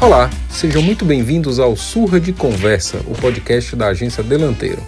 [0.00, 4.80] Olá, sejam muito bem-vindos ao Surra de Conversa, o podcast da agência Delanteiro.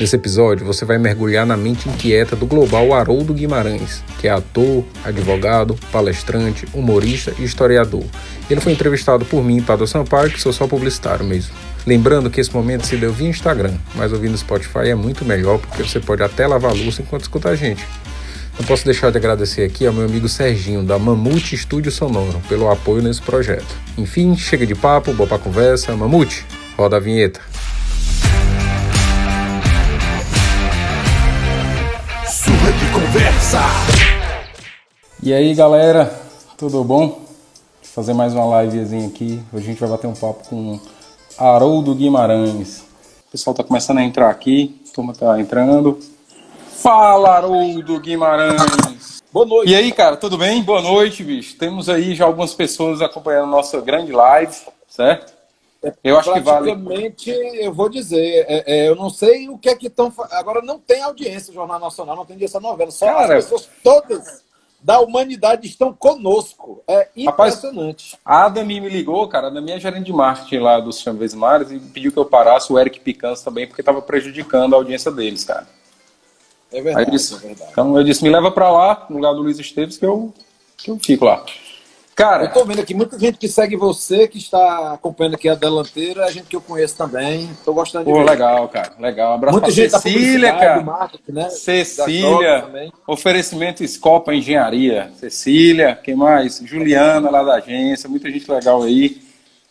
[0.00, 4.84] Nesse episódio, você vai mergulhar na mente inquieta do global Haroldo Guimarães, que é ator,
[5.04, 8.04] advogado, palestrante, humorista e historiador.
[8.48, 11.52] Ele foi entrevistado por mim, Padre Sampaio, que sou só publicitário mesmo.
[11.84, 15.58] Lembrando que esse momento se deu via Instagram, mas ouvir no Spotify é muito melhor
[15.58, 17.84] porque você pode até lavar a louça enquanto escuta a gente.
[18.58, 22.70] Não posso deixar de agradecer aqui ao meu amigo Serginho, da Mamute Estúdio Sonoro, pelo
[22.70, 23.74] apoio nesse projeto.
[23.96, 25.96] Enfim, chega de papo, boa pra conversa.
[25.96, 26.44] Mamute,
[26.76, 27.40] roda a vinheta.
[32.28, 33.60] Surra de conversa.
[35.22, 36.12] E aí, galera,
[36.58, 37.08] tudo bom?
[37.08, 37.24] Vou
[37.82, 39.42] fazer mais uma livezinha aqui.
[39.50, 40.78] Hoje a gente vai bater um papo com
[41.38, 42.80] Haroldo Guimarães.
[43.26, 45.98] O pessoal tá começando a entrar aqui, a turma tá entrando.
[46.82, 49.22] Fala, Haroldo Guimarães!
[49.32, 49.70] Boa noite.
[49.70, 50.64] E aí, cara, tudo bem?
[50.64, 51.56] Boa noite, bicho.
[51.56, 54.52] Temos aí já algumas pessoas acompanhando nossa grande live,
[54.88, 55.32] certo?
[56.02, 56.72] Eu acho que vale.
[56.72, 60.12] Praticamente, eu vou dizer, é, é, eu não sei o que é que estão.
[60.32, 62.90] Agora não tem audiência, Jornal Nacional não tem essa novela.
[62.90, 64.42] Só Cara, as pessoas todas
[64.82, 66.82] da humanidade estão conosco.
[66.88, 68.18] É Rapaz, impressionante.
[68.24, 69.46] A Adami me ligou, cara.
[69.46, 72.72] A Adami é gerente de marketing lá dos Chambres Mares e pediu que eu parasse
[72.72, 75.64] o Eric Picança também, porque estava prejudicando a audiência deles, cara.
[76.72, 77.70] É Aí verdade, eu disse, é verdade.
[77.72, 80.32] então eu disse, me leva pra lá, no lugar do Luiz Esteves, que eu,
[80.76, 81.44] que eu fico lá.
[82.14, 85.54] Cara, Eu tô vendo aqui muita gente que segue você, que está acompanhando aqui a
[85.54, 87.48] delanteira, a gente que eu conheço também.
[87.64, 88.28] Tô gostando de pô, ver.
[88.30, 89.32] legal, cara, legal.
[89.32, 90.82] Um abraço Muita gente Cecília, cara.
[90.82, 91.48] marketing, né?
[91.48, 95.10] Cecília, oferecimento Escopa Engenharia.
[95.16, 96.60] Cecília, quem mais?
[96.64, 99.22] Juliana lá da agência, muita gente legal aí.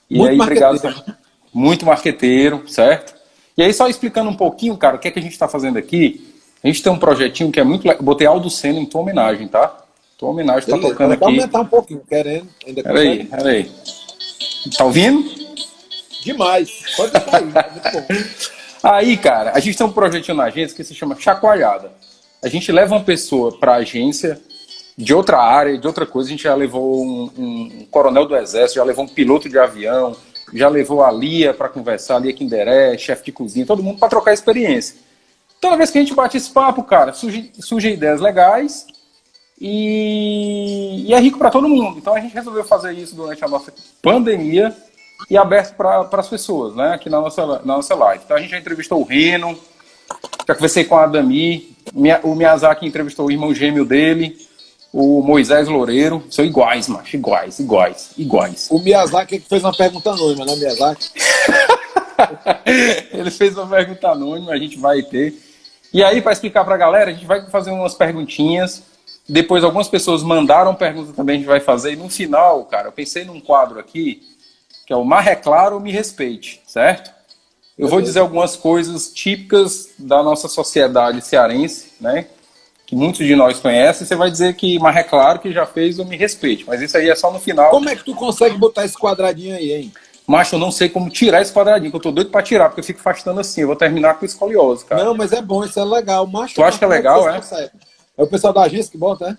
[0.10, 0.74] E Muito aí, obrigado.
[0.84, 1.18] marqueteiro.
[1.54, 3.14] Muito marqueteiro, certo?
[3.56, 5.78] E aí, só explicando um pouquinho, cara, o que é que a gente está fazendo
[5.78, 6.31] aqui.
[6.64, 8.04] A gente tem um projetinho que é muito legal.
[8.04, 9.78] Botei Aldo Senna em tua homenagem, tá?
[10.18, 11.24] Tua homenagem tá Beleza, tocando vou aqui.
[11.24, 12.48] aumentar um pouquinho, querendo.
[12.66, 13.72] Ainda Peraí, peraí.
[14.78, 15.24] Tá ouvindo?
[16.24, 16.84] Demais.
[16.96, 18.06] Pode aí, é muito bom.
[18.84, 21.92] Aí, cara, a gente tem um projetinho na agência que se chama Chacoalhada.
[22.44, 24.42] A gente leva uma pessoa para a agência
[24.98, 26.30] de outra área, de outra coisa.
[26.30, 30.16] A gente já levou um, um coronel do exército, já levou um piloto de avião,
[30.52, 34.10] já levou a Lia para conversar, a Lia Kinderé, chefe de cozinha, todo mundo para
[34.10, 34.96] trocar experiência.
[35.62, 38.86] Toda vez que a gente bate esse papo, cara, surgem surgem ideias legais
[39.60, 41.98] e, e é rico para todo mundo.
[42.00, 44.76] Então a gente resolveu fazer isso durante a nossa pandemia
[45.30, 46.94] e aberto para as pessoas, né?
[46.96, 48.24] Aqui na nossa, na nossa live.
[48.26, 49.56] Então a gente já entrevistou o Reno,
[50.48, 54.36] já conversei com a Adami, Mia- o Miyazaki entrevistou o irmão gêmeo dele,
[54.92, 56.24] o Moisés Loureiro.
[56.32, 58.68] São iguais, macho, iguais, iguais, iguais.
[58.72, 61.08] O Miyazaki que fez uma pergunta anônima, né, Miyazaki?
[63.14, 65.36] Ele fez uma pergunta anônima, a gente vai ter.
[65.94, 68.84] E aí, para explicar para a galera, a gente vai fazer umas perguntinhas.
[69.28, 71.94] Depois, algumas pessoas mandaram pergunta também, a gente vai fazer.
[71.94, 74.22] E no final, cara, eu pensei num quadro aqui,
[74.86, 77.12] que é o Mar é Claro, Me Respeite, certo?
[77.78, 82.28] Eu vou dizer algumas coisas típicas da nossa sociedade cearense, né?
[82.86, 84.06] Que muitos de nós conhecem.
[84.06, 86.64] Você vai dizer que Mar é Claro que já fez o Me Respeite.
[86.68, 87.72] Mas isso aí é só no final.
[87.72, 89.92] Como é que tu consegue botar esse quadradinho aí, hein?
[90.32, 92.80] Macho, eu não sei como tirar esse quadradinho, que eu tô doido pra tirar, porque
[92.80, 93.62] eu fico afastando assim.
[93.62, 95.04] Eu vou terminar com escoliose, cara.
[95.04, 96.26] Não, mas é bom, isso é legal.
[96.26, 97.42] Macho, Tu acha que é como legal, é?
[98.18, 99.38] É o pessoal da agência que bota, é?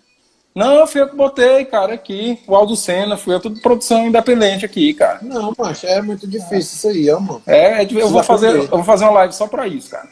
[0.55, 2.39] Não, fui eu que botei, cara, aqui.
[2.47, 5.21] O Aldo Senna, fui eu, tudo produção independente aqui, cara.
[5.23, 7.43] Não, macho, é muito difícil isso aí, ó, mano.
[7.47, 10.07] É, é eu vou, fazer, eu vou fazer uma live só pra isso, cara.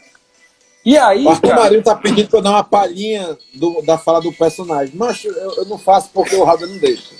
[0.83, 3.99] E aí, O Arthur cara, Marinho tá pedindo pra eu dar uma palhinha do- da
[3.99, 4.95] fala do personagem.
[4.95, 7.13] Macho, eu, eu não faço porque o Raul não deixa.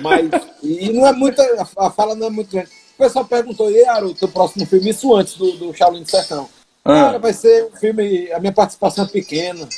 [0.00, 0.30] Mas,
[0.62, 1.42] e não é muita,
[1.76, 2.70] a fala não é muito grande.
[2.94, 4.90] O pessoal perguntou, e aí, Haru, teu próximo filme?
[4.90, 6.48] Isso antes do, do Shaolin do Sertão.
[6.84, 7.04] Ah.
[7.04, 9.68] Cara, vai ser um filme, a minha participação é pequena.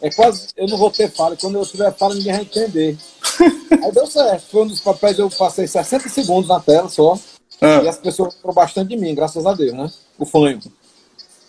[0.00, 1.36] É quase, eu não vou ter fala.
[1.36, 2.98] Quando eu tiver fala, ninguém vai entender.
[3.82, 4.44] Aí deu certo.
[4.50, 7.18] Foi um dos papéis, eu passei 60 segundos na tela só.
[7.60, 7.82] Ah.
[7.82, 9.90] E as pessoas foram bastante de mim, graças a Deus, né?
[10.18, 10.60] O fanho.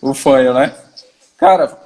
[0.00, 0.74] o fanho, né?
[1.36, 1.78] Cara,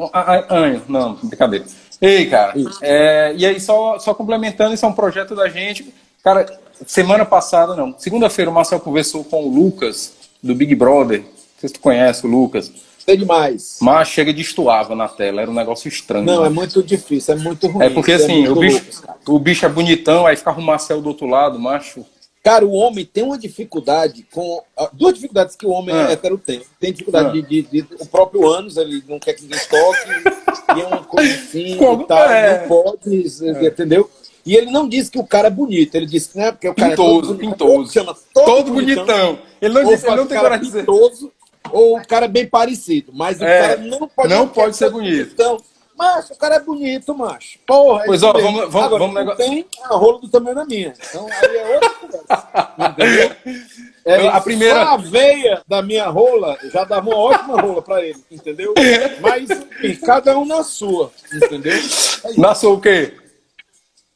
[0.51, 1.65] anho, não, brincadeira.
[2.01, 5.93] Ei, cara, é, e aí só, só complementando, isso é um projeto da gente.
[6.23, 6.47] Cara,
[6.87, 10.13] semana passada, não, segunda-feira o Marcel conversou com o Lucas,
[10.43, 11.21] do Big Brother.
[11.21, 11.27] Não
[11.59, 12.71] sei se tu conhece o Lucas.
[12.99, 13.79] Sei demais.
[13.81, 16.25] Mas chega de estuava na tela, era um negócio estranho.
[16.25, 16.49] Não, né?
[16.49, 17.87] é muito difícil, é muito ruim.
[17.87, 21.01] É porque assim, muito o bicho, louco, o bicho é bonitão, aí ficava o Marcel
[21.01, 22.05] do outro lado, macho.
[22.47, 24.63] Cara, o homem tem uma dificuldade com.
[24.79, 26.11] ah, Duas dificuldades que o homem Ah.
[26.11, 26.63] é hétero tem.
[26.79, 27.33] Tem dificuldade Ah.
[27.33, 30.07] de, de- de- O próprio ânus, ele não quer que ninguém toque,
[30.79, 32.19] e é uma coisa assim Como- e tal.
[32.31, 32.61] é.
[32.61, 33.27] Não pode,
[33.67, 34.09] entendeu?
[34.47, 36.69] E ele não diz que o cara é bonito, ele diz que não é porque
[36.69, 37.93] o cara Pintoso, é todo bonito, pintoso.
[37.93, 39.39] chama todo, Todo bonitão.
[39.61, 40.79] Ele não, disse, ele não o tem cara coragem de dizer.
[40.87, 41.33] pintoso,
[41.73, 43.11] ou o cara é bem parecido.
[43.13, 45.25] Mas o É, cara não pode não pode é ser bonito.
[45.35, 45.61] bonitão.
[45.97, 47.59] Macho, o cara é bonito, macho.
[47.67, 50.93] Porra, pois ó, vamos, vamos, Agora, vamos não tem a rola do tamanho da minha.
[51.09, 53.37] Então aí é outra conversa.
[54.09, 54.85] É, a primeira...
[54.85, 58.73] Só a veia da minha rola já dava uma ótima rola pra ele, entendeu?
[59.21, 61.77] Mas, enfim, cada um na sua, entendeu?
[62.39, 63.15] Na sua o quê?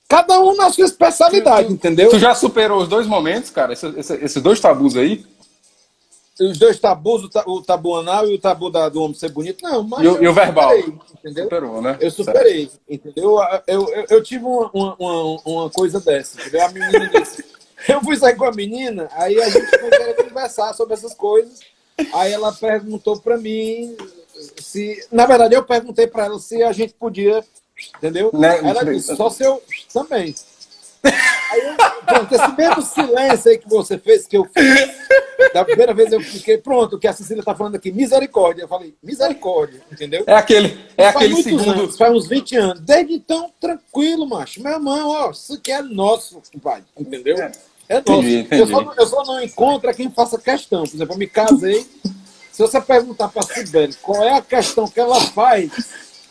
[0.08, 2.08] Cada um na sua especialidade, entendeu?
[2.08, 3.72] Tu já superou os dois momentos, cara?
[3.72, 5.26] Esses, esses dois tabus aí?
[6.40, 9.62] Os dois tabus, o tabu anal e o tabu da, do homem ser bonito.
[9.62, 10.00] Não, mas.
[10.00, 10.70] E, eu, e o verbal?
[10.70, 11.44] Superei, entendeu?
[11.44, 11.98] Superou, né?
[12.00, 12.81] Eu superei, certo.
[12.88, 13.38] entendeu?
[13.66, 16.64] Eu, eu, eu, tive uma, uma, uma, coisa dessa, entendeu?
[16.64, 17.44] A menina disse.
[17.88, 21.60] Eu fui sair com a menina, aí a gente começou a conversar sobre essas coisas.
[22.12, 23.96] Aí ela perguntou para mim
[24.58, 25.06] se.
[25.10, 27.44] Na verdade, eu perguntei para ela se a gente podia.
[27.96, 28.31] Entendeu?
[28.34, 28.58] Né?
[28.58, 30.34] Ela disse, só se eu também.
[31.02, 31.62] Aí,
[32.06, 36.20] pronto, esse mesmo silêncio aí que você fez, que eu fiz, da primeira vez eu
[36.20, 38.62] fiquei, pronto, que a Cecília está falando aqui, misericórdia.
[38.62, 40.25] Eu falei, misericórdia, entendeu?
[40.26, 41.70] É aquele, é aquele segundo.
[41.70, 42.81] Anos, faz uns 20 anos.
[42.81, 44.62] Desde então, tranquilo, macho.
[44.62, 47.37] Meu irmão, ó, isso aqui é nosso, pai, entendeu?
[47.38, 47.52] É,
[47.88, 48.12] é nosso.
[48.12, 48.62] Entendi, entendi.
[48.62, 50.85] Eu, só, eu só não encontro quem faça questão.
[50.85, 51.87] Por exemplo, eu me casei.
[52.52, 55.70] Se você perguntar para a Sibeli qual é a questão que ela faz,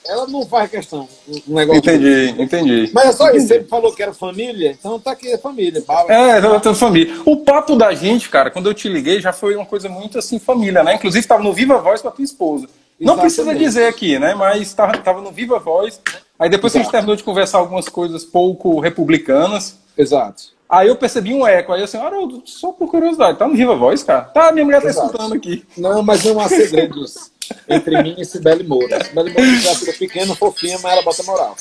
[0.06, 1.08] ela não faz questão.
[1.48, 2.92] Um negócio entendi, entendi.
[2.94, 5.84] Mas é só isso, você falou que era família, então tá aqui, é família.
[6.08, 7.22] É, eu tenho família.
[7.26, 10.40] O papo da gente, cara, quando eu te liguei, já foi uma coisa muito assim,
[10.40, 10.96] família, né?
[10.96, 12.64] Inclusive, tava no Viva Voz com a tua esposa.
[13.00, 13.06] Exatamente.
[13.06, 14.34] Não precisa dizer aqui, né?
[14.34, 16.02] Mas tava, tava no Viva Voz.
[16.38, 16.80] Aí depois Exato.
[16.80, 19.78] a gente terminou de conversar algumas coisas pouco republicanas.
[19.98, 20.60] Exato.
[20.68, 24.04] Aí eu percebi um eco, aí assim, Haroldo, só por curiosidade, tá no Viva Voz,
[24.04, 24.22] cara?
[24.22, 25.08] Tá, minha mulher tá Exato.
[25.08, 25.66] escutando aqui.
[25.76, 27.32] Não, mas não há segredos
[27.68, 29.04] entre mim e Sibeli Moura.
[29.04, 31.56] Sibeli Moura é uma pequena, fofinha, mas ela bota moral.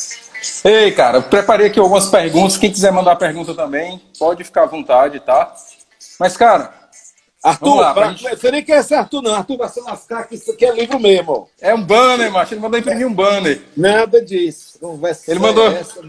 [0.64, 2.56] Ei, cara, preparei aqui algumas perguntas.
[2.56, 5.54] Quem quiser mandar pergunta também, pode ficar à vontade, tá?
[6.18, 6.76] Mas, cara.
[7.42, 8.28] Arthur, lá, pra, gente...
[8.28, 9.32] você nem quer ser Arthur, não.
[9.32, 11.48] Arthur vai se lascar, que isso aqui é livro mesmo.
[11.60, 12.52] É um banner, macho.
[12.52, 13.62] Ele mandou imprimir um banner.
[13.76, 14.76] Nada disso.
[14.80, 15.70] Conversa Ele mandou.
[15.70, 16.00] Essa,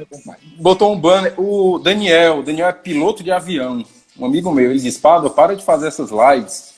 [0.57, 1.33] botou um banner.
[1.37, 3.85] O Daniel, o Daniel é piloto de avião.
[4.17, 6.68] Um amigo meu, ele disse: Pablo, para de fazer essas lives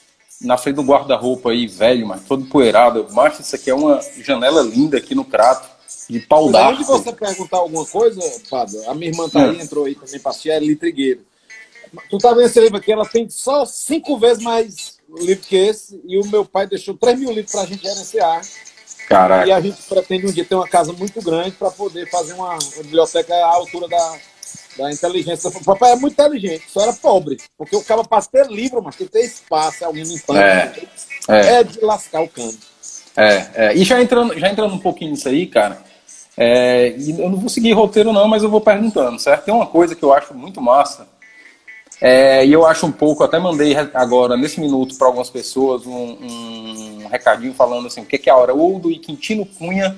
[0.41, 3.07] na frente do guarda-roupa aí, velho, mas todo poeirado.
[3.11, 5.69] Macho, isso aqui é uma janela linda aqui no crato,
[6.09, 6.81] de pau d'arco.
[6.81, 9.63] Antes de você perguntar alguma coisa, Padre, a minha irmã tá aí, é.
[9.63, 11.21] entrou aí também pra assistir, é Litrigueiro.
[12.09, 12.91] Tu tá vendo esse livro aqui?
[12.91, 17.19] Ela tem só cinco vezes mais livro que esse, e o meu pai deixou 3
[17.19, 18.41] mil livros pra gente gerenciar.
[19.07, 19.47] Caraca.
[19.47, 22.53] E a gente pretende um dia ter uma casa muito grande para poder fazer uma,
[22.53, 24.17] uma biblioteca à altura da,
[24.77, 25.49] da inteligência.
[25.49, 27.37] O papai é muito inteligente, só era pobre.
[27.57, 30.39] Porque o cara para ter livro, mas tem que ter espaço, alguém limpando.
[30.39, 30.73] É,
[31.27, 31.53] é.
[31.55, 32.57] é de lascar o cano.
[33.15, 35.81] É, é, e já entrando, já entrando um pouquinho nisso aí, cara,
[36.37, 39.43] é, eu não vou seguir roteiro não, mas eu vou perguntando, certo?
[39.45, 41.07] Tem uma coisa que eu acho muito massa,
[42.01, 46.17] é, e eu acho um pouco, até mandei agora, nesse minuto, para algumas pessoas, um,
[47.03, 49.95] um, recadinho falando assim, o que, que a Haroldo e Quintino Cunha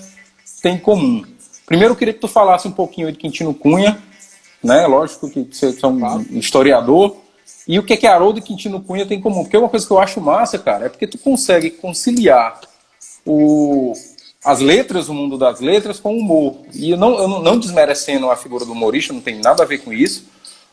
[0.62, 1.24] têm em comum.
[1.66, 3.98] Primeiro eu queria que tu falasse um pouquinho de Quintino Cunha,
[4.64, 4.88] né?
[4.88, 7.18] Lógico que você é um historiador.
[7.68, 9.44] E o que, que Haroldo e Quintino Cunha tem em comum?
[9.44, 12.60] Porque uma coisa que eu acho massa, cara, é porque tu consegue conciliar
[13.26, 13.94] o,
[14.44, 16.58] as letras, o mundo das letras, com o humor.
[16.74, 19.80] E eu não, eu não desmerecendo a figura do humorista, não tem nada a ver
[19.80, 20.26] com isso.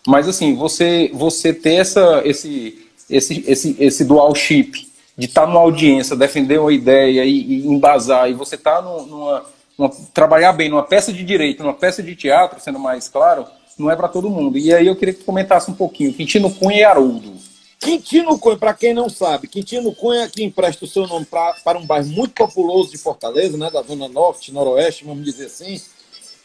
[0.07, 5.47] Mas assim, você, você ter essa, esse, esse, esse, esse dual chip de estar tá
[5.47, 9.45] numa audiência, defender uma ideia e, e embasar, e você tá numa,
[9.77, 13.47] numa, trabalhar bem numa peça de direito, numa peça de teatro, sendo mais claro,
[13.81, 14.59] não é para todo mundo.
[14.59, 17.33] E aí eu queria que tu comentasse um pouquinho, Quintino Cunha e Haroldo.
[17.79, 21.79] Quintino Cunha, para quem não sabe, Quintino Cunha que empresta o seu nome pra, para
[21.79, 25.81] um bairro muito populoso de Fortaleza, né, da Zona Norte, Noroeste, vamos dizer assim.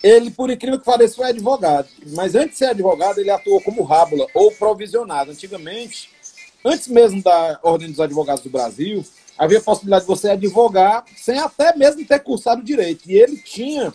[0.02, 1.88] Ele, por incrível que pareça, foi advogado.
[2.14, 5.32] Mas antes de ser advogado, ele atuou como rábula ou provisionado.
[5.32, 6.10] Antigamente,
[6.64, 9.04] antes mesmo da Ordem dos Advogados do Brasil,
[9.38, 13.10] havia a possibilidade de você advogar sem até mesmo ter cursado direito.
[13.10, 13.92] E ele tinha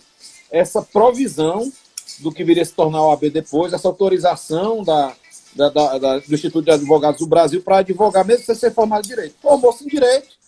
[0.51, 1.71] essa provisão
[2.19, 5.13] do que viria a se tornar o OAB depois, essa autorização da,
[5.55, 9.05] da, da, da do Instituto de Advogados do Brasil para advogar, mesmo sem ser formado
[9.05, 9.35] em direito.
[9.41, 10.41] Formou-se em direito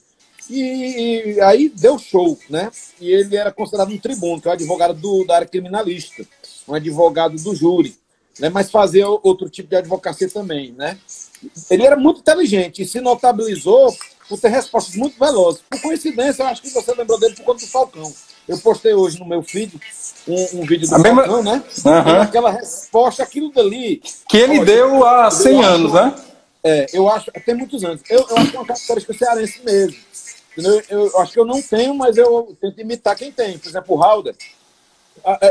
[0.49, 2.71] e, e, aí deu show, né?
[2.99, 6.25] E ele era considerado um tribuno, que é um advogado do, da área criminalista,
[6.67, 7.97] um advogado do júri,
[8.39, 8.49] né?
[8.49, 10.97] mas fazia outro tipo de advocacia também, né?
[11.69, 13.95] Ele era muito inteligente e se notabilizou
[14.27, 15.61] por ter respostas muito velozes.
[15.69, 18.13] Por coincidência, eu acho que você lembrou dele por conta do Falcão.
[18.47, 19.79] Eu postei hoje no meu feed
[20.27, 21.63] um, um vídeo do Falcão, né?
[21.85, 22.21] Uhum.
[22.21, 24.01] aquela resposta, aquilo dali.
[24.27, 26.13] Que ele deu há 100 anos, né?
[26.63, 28.01] É, eu acho, tem muitos anos.
[28.09, 29.97] Eu, eu acho que é uma característica cearense mesmo.
[30.57, 33.57] Eu, eu, acho que eu não tenho, mas eu tento imitar quem tem.
[33.57, 34.35] Por exemplo, o Halder.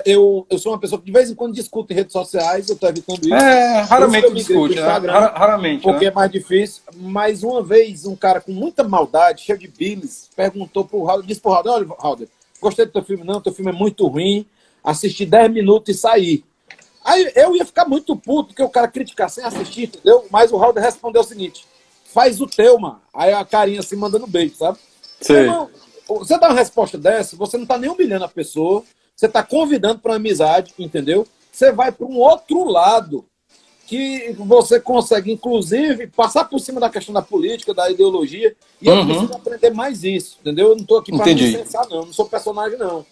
[0.04, 2.74] Eu, eu sou uma pessoa que de vez em quando discute em redes sociais, eu
[2.74, 3.34] estou evitando isso.
[3.34, 4.82] É, raramente discute, né?
[4.82, 5.82] Raramente.
[5.82, 6.10] Porque né?
[6.10, 6.82] é mais difícil.
[6.94, 11.26] Mas uma vez, um cara com muita maldade, cheio de bilis, perguntou para o Halder,
[11.26, 12.28] disse para o Halder, olha, Halder,
[12.62, 14.46] gostei do teu filme, não, teu filme é muito ruim,
[14.82, 16.44] assisti 10 minutos e saí.
[17.04, 20.24] Aí eu ia ficar muito puto porque o cara criticar sem assistir, entendeu?
[20.30, 21.66] Mas o Raul respondeu o seguinte:
[22.04, 23.02] faz o teu, mano.
[23.12, 24.78] Aí a carinha assim mandando beijo, sabe?
[25.20, 25.48] Sim.
[26.06, 29.98] você dá uma resposta dessa, você não tá nem humilhando a pessoa, você tá convidando
[29.98, 31.26] para amizade, entendeu?
[31.50, 33.24] Você vai para um outro lado
[33.92, 39.00] que você consegue, inclusive, passar por cima da questão da política, da ideologia, e uhum.
[39.00, 40.68] eu preciso aprender mais isso, entendeu?
[40.68, 43.04] Eu não estou aqui para pensar, não, não sou personagem, não.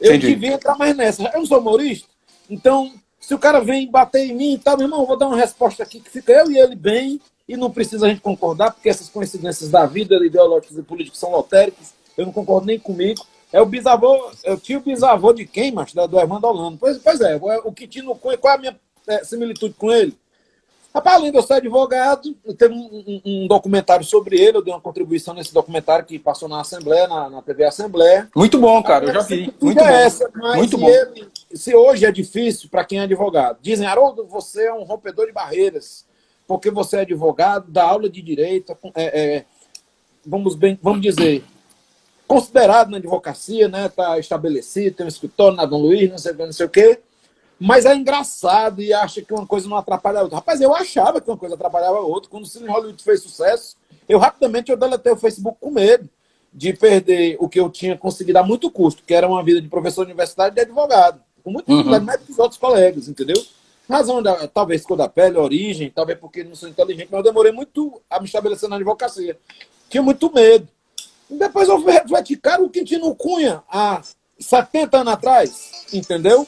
[0.00, 0.28] Eu Entendi.
[0.28, 1.24] devia entrar mais nessa.
[1.24, 2.06] Eu não sou humorista,
[2.48, 5.26] então, se o cara vem bater em mim e tal, meu irmão, eu vou dar
[5.26, 8.70] uma resposta aqui que fica eu e ele bem, e não precisa a gente concordar,
[8.70, 13.26] porque essas coincidências da vida, ideológicas e políticas são lotéricas, eu não concordo nem comigo.
[13.52, 15.96] É o bisavô, é o tio bisavô de quem, macho?
[16.06, 16.76] Do Armando Holanda.
[16.78, 20.16] Pois, pois é, o Quitino Cunha, qual é a minha é, similitude com ele?
[20.98, 25.32] Rapaz, eu ser advogado, tem um, um, um, documentário sobre ele, eu dei uma contribuição
[25.32, 28.28] nesse documentário que passou na Assembleia, na, na TV Assembleia.
[28.34, 29.54] Muito bom, cara, eu já vi.
[29.60, 29.88] Muito é bom.
[29.88, 30.88] Essa, Muito bom.
[30.88, 35.26] Ele, se hoje é difícil para quem é advogado, dizem, Haroldo, você é um rompedor
[35.26, 36.04] de barreiras,
[36.48, 39.44] porque você é advogado, dá aula de direito, é, é,
[40.26, 41.44] vamos, bem, vamos dizer,
[42.26, 43.86] considerado na advocacia, né?
[43.86, 46.98] Está estabelecido, tem um escritório na Dom Luiz, não sei, não sei o quê
[47.58, 50.36] mas é engraçado e acha que uma coisa não atrapalha a outra.
[50.36, 52.30] Rapaz, eu achava que uma coisa atrapalhava a outra.
[52.30, 53.76] Quando o Cine Hollywood fez sucesso,
[54.08, 56.08] eu rapidamente eu deletei o Facebook com medo
[56.52, 59.68] de perder o que eu tinha conseguido a muito custo, que era uma vida de
[59.68, 61.20] professor universitário e de advogado.
[61.42, 62.00] Com muito uhum.
[62.00, 63.36] mais que os outros colegas, entendeu?
[63.88, 67.52] Razão da, talvez cor da pele, origem, talvez porque não sou inteligente, mas eu demorei
[67.52, 69.38] muito a me estabelecer na advocacia.
[69.88, 70.68] Tinha muito medo.
[71.30, 74.02] E depois eu refleti, cara, o Quintino Cunha, há
[74.38, 76.46] 70 anos atrás, entendeu?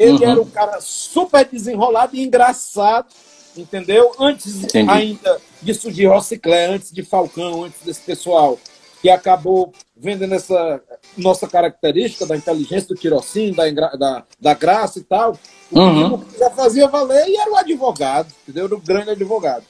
[0.00, 0.30] Ele uhum.
[0.30, 3.08] era um cara super desenrolado e engraçado,
[3.54, 4.12] entendeu?
[4.18, 4.90] Antes Entendi.
[4.90, 8.58] ainda de surgir Rociclé, antes de Falcão, antes desse pessoal
[9.02, 10.80] que acabou vendendo essa
[11.18, 15.38] nossa característica da inteligência do tirocínio, da, da, da graça e tal.
[15.70, 16.24] O uhum.
[16.38, 18.64] já fazia valer e era o advogado, entendeu?
[18.64, 19.64] Era o grande advogado.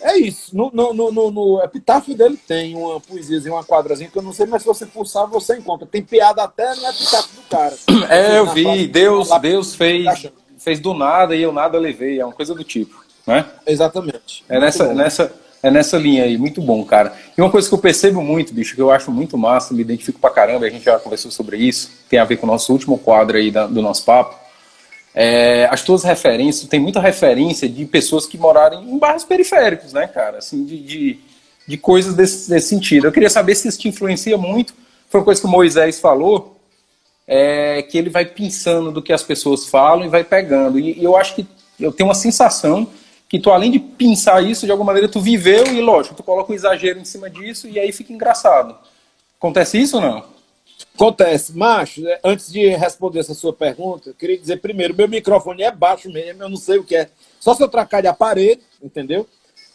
[0.00, 0.56] É isso.
[0.56, 4.46] No, no, no, no, epitáfio dele tem uma poesiazinha, uma quadrazinha que eu não sei,
[4.46, 5.86] mas se você pulsar, você encontra.
[5.86, 7.74] Tem piada até no epitáfio do cara.
[8.08, 8.86] É, eu vi.
[8.86, 12.20] Deus, Deus fez, fez do nada e eu nada levei.
[12.20, 13.44] É uma coisa do tipo, né?
[13.66, 14.44] Exatamente.
[14.48, 16.38] É nessa, nessa, é nessa linha aí.
[16.38, 17.12] Muito bom, cara.
[17.36, 20.20] E uma coisa que eu percebo muito, bicho, que eu acho muito massa, me identifico
[20.20, 22.98] pra caramba, a gente já conversou sobre isso, tem a ver com o nosso último
[22.98, 24.45] quadro aí da, do nosso papo
[25.18, 30.06] é, as tuas referências, tem muita referência de pessoas que moraram em bairros periféricos, né,
[30.06, 30.36] cara?
[30.36, 31.18] Assim, de, de,
[31.66, 33.06] de coisas desse, desse, sentido.
[33.06, 34.74] Eu queria saber se isso te influencia muito.
[35.08, 36.60] Foi uma coisa que o Moisés falou,
[37.26, 40.78] é, que ele vai pensando do que as pessoas falam e vai pegando.
[40.78, 41.46] E, e eu acho que
[41.80, 42.86] eu tenho uma sensação
[43.26, 46.52] que tu, além de pensar isso, de alguma maneira tu viveu e, lógico, tu coloca
[46.52, 48.76] um exagero em cima disso e aí fica engraçado.
[49.38, 50.35] Acontece isso ou não?
[50.96, 55.62] Acontece, macho, né, antes de responder essa sua pergunta, eu queria dizer primeiro, meu microfone
[55.62, 57.10] é baixo mesmo, eu não sei o que é.
[57.38, 59.26] Só se eu trocar de aparelho, entendeu?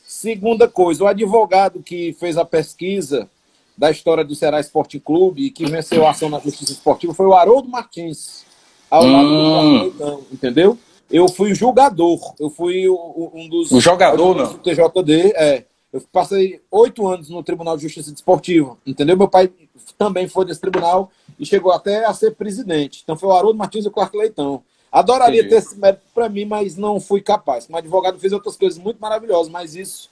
[0.03, 3.29] Segunda coisa, o advogado que fez a pesquisa
[3.77, 7.27] da história do Ceará Esporte Clube e que venceu a ação na Justiça Esportiva foi
[7.27, 8.43] o Haroldo Martins,
[8.89, 9.83] ao lado hum.
[9.89, 10.77] do Carlos entendeu?
[11.09, 13.71] Eu fui julgador, eu fui um dos...
[13.71, 14.53] O jogador, não?
[14.53, 15.65] Do TJD, é.
[15.91, 19.17] Eu passei oito anos no Tribunal de Justiça Desportiva, entendeu?
[19.17, 19.51] Meu pai
[19.97, 23.01] também foi desse tribunal e chegou até a ser presidente.
[23.03, 24.63] Então foi o Haroldo Martins e o Clark Leitão.
[24.91, 25.55] Adoraria Entendi.
[25.55, 27.65] ter esse mérito para mim, mas não fui capaz.
[27.65, 30.09] Como advogado fiz outras coisas muito maravilhosas, mas isso.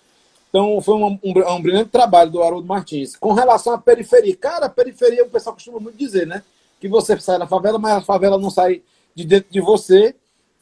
[0.49, 3.15] Então foi um, um, um brilhante trabalho do Haroldo Martins.
[3.15, 6.43] Com relação à periferia, cara, a periferia o pessoal costuma muito dizer, né?
[6.79, 8.81] Que você sai da favela, mas a favela não sai
[9.13, 10.15] de dentro de você.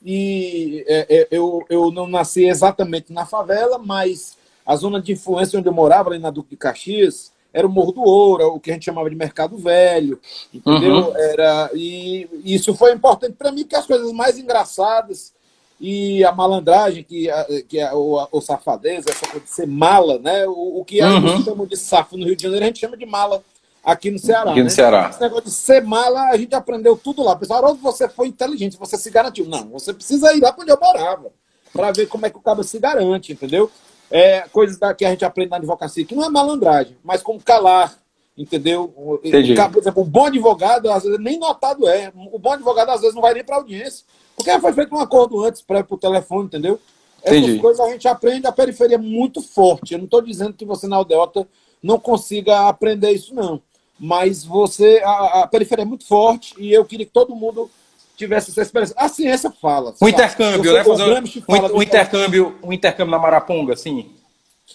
[0.03, 5.57] E é, é, eu, eu não nasci exatamente na favela, mas a zona de influência
[5.57, 8.69] onde eu morava, ali na Duque de Caxias, era o Morro do Ouro, o que
[8.69, 10.19] a gente chamava de Mercado Velho,
[10.53, 11.07] entendeu?
[11.07, 11.17] Uhum.
[11.17, 15.33] Era, e isso foi importante para mim, porque as coisas mais engraçadas
[15.79, 17.29] e a malandragem, que,
[17.69, 20.45] que é o, o safadeza, essa coisa de ser mala, né?
[20.47, 21.43] O, o que a gente uhum.
[21.43, 23.41] chama de safo no Rio de Janeiro, a gente chama de mala
[23.83, 24.51] aqui no Ceará.
[24.51, 24.69] Aqui no né?
[24.69, 25.07] Ceará.
[25.09, 27.36] Esse negócio de ser mala, a gente aprendeu tudo lá.
[27.36, 29.45] Pessoal, você foi inteligente, você se garantiu.
[29.45, 31.31] Não, você precisa ir lá para onde eu morava,
[31.71, 33.71] para ver como é que o cara se garante, entendeu?
[34.09, 37.41] É, coisas da, que a gente aprende na advocacia, que não é malandragem, mas como
[37.41, 37.97] calar,
[38.37, 38.93] entendeu?
[39.23, 39.55] Entendi.
[39.55, 42.11] Por exemplo, o bom advogado, às vezes, nem notado é.
[42.31, 45.43] O bom advogado, às vezes, não vai nem para audiência, porque foi feito um acordo
[45.43, 46.79] antes, prévio o telefone, entendeu?
[47.23, 47.59] Essas Entendi.
[47.59, 49.93] coisas a gente aprende, a periferia é muito forte.
[49.93, 51.47] Eu não estou dizendo que você na aldeota
[51.81, 53.61] não consiga aprender isso, não.
[53.99, 57.69] Mas você, a, a periferia é muito forte e eu queria que todo mundo
[58.17, 58.95] tivesse essa experiência.
[58.97, 59.93] A ciência fala.
[60.01, 60.83] Um intercâmbio, né?
[60.83, 64.12] Fazer um, um, intercâmbio, um intercâmbio na Maraponga, assim.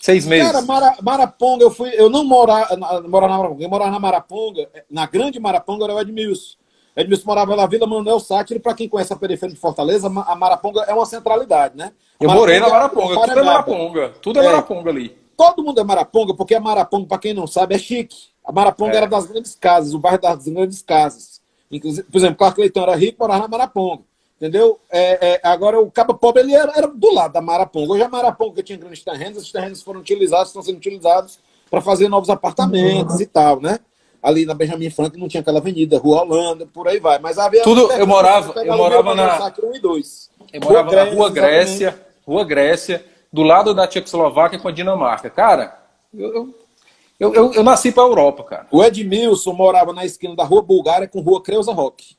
[0.01, 0.51] Seis meses.
[0.51, 1.91] Cara, Mara, Maraponga, eu fui.
[1.95, 2.75] Eu não morava,
[3.07, 6.57] morava na Maraponga, eu morava na Maraponga, na grande Maraponga era o Edmilson.
[6.97, 10.83] Edmilson morava na Vila Manuel Sátiro, para quem conhece a periferia de Fortaleza, a Maraponga
[10.83, 11.93] é uma centralidade, né?
[12.21, 15.17] Eu morei na Maraponga, tudo é Maraponga, tudo é, é Maraponga ali.
[15.37, 18.17] Todo mundo é Maraponga, porque a Maraponga, para quem não sabe, é chique.
[18.45, 18.97] A Maraponga é.
[18.99, 21.42] era das grandes casas, o bairro das grandes casas.
[21.73, 24.03] Inclusive, por exemplo, Clark Leitão era rico, morava na Maraponga.
[24.37, 24.79] Entendeu?
[24.91, 27.93] É, é, agora, o Cabo Pobre ele era, era, do lado da Maraponga.
[27.93, 31.39] Hoje a Maraponga tinha grandes terrenos, os terrenos foram utilizados, estão sendo utilizados
[31.71, 33.23] para fazer novos apartamentos uhum.
[33.23, 33.79] e tal, né?
[34.21, 37.19] Ali na Benjamin Franklin não tinha aquela avenida, Rua Holanda, por aí vai.
[37.19, 37.63] Mas havia.
[37.63, 39.47] Tudo, eu morava, eu morava na.
[39.47, 40.31] 1 e 2.
[40.53, 42.01] Eu morava Rua na Rua Grécia.
[42.27, 45.31] Rua Grécia, do lado da Tchecoslováquia com a Dinamarca.
[45.31, 45.77] Cara,
[46.13, 46.55] eu, eu,
[47.19, 48.67] eu, eu nasci para a Europa, cara.
[48.71, 52.17] O Edmilson morava na esquina da Rua Bulgária com Rua Creuza Rock.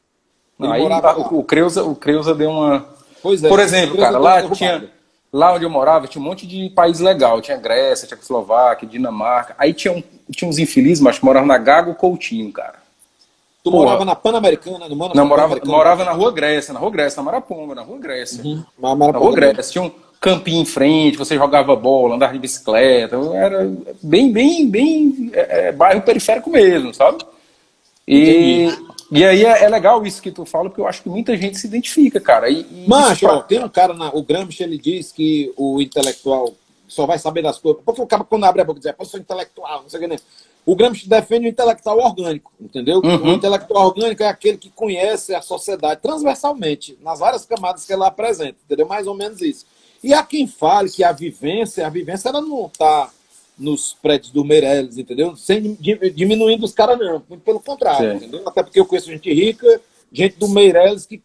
[0.60, 2.86] Aí o, o, Creuza, o Creuza deu uma.
[3.22, 4.90] Pois é, Por exemplo, cara, lá tinha.
[5.32, 7.42] Lá onde eu morava, tinha um monte de país legal.
[7.42, 9.56] Tinha Grécia, Tchecoslováquia, Dinamarca.
[9.58, 12.76] Aí tinha, um, tinha uns infelizes, mas que moravam na Gago Coutinho, cara.
[13.64, 13.86] Tu Porra.
[13.86, 14.88] morava na Pan-Americana?
[14.88, 18.44] No Não, morava, morava na Rua Grécia, na Rua Grécia, na Maraponga, na Rua Grécia.
[18.44, 18.64] Uhum.
[18.78, 19.64] Na, na Rua Grécia.
[19.64, 19.92] Tinha um
[20.24, 23.18] campinho em frente, você jogava bola, andava de bicicleta.
[23.34, 23.70] Era
[24.02, 27.26] bem, bem, bem é, é bairro periférico mesmo, sabe?
[28.08, 28.70] E,
[29.12, 31.58] e aí é, é, legal isso que tu fala, porque eu acho que muita gente
[31.58, 32.50] se identifica, cara.
[32.50, 36.54] E, e Macho, ó, tem um cara, na, o Gramsci, ele diz que o intelectual
[36.88, 37.82] só vai saber das coisas.
[37.84, 40.08] Porque o cara, quando abre a boca, diz, eu sou intelectual, não sei o que
[40.08, 40.20] nem.
[40.66, 43.02] O Gramsci defende o intelectual orgânico, entendeu?
[43.04, 43.32] Uhum.
[43.32, 48.08] O intelectual orgânico é aquele que conhece a sociedade transversalmente, nas várias camadas que ela
[48.08, 48.88] apresenta, entendeu?
[48.88, 49.66] Mais ou menos isso.
[50.04, 53.10] E há quem fale que a vivência, a vivência ela não está
[53.58, 55.36] nos prédios do Meirelles, entendeu?
[55.36, 55.78] Sem
[56.14, 57.24] diminuindo os caras, não.
[57.30, 58.44] Muito pelo contrário, entendeu?
[58.46, 59.82] Até porque eu conheço gente rica,
[60.12, 61.22] gente do Meirelles que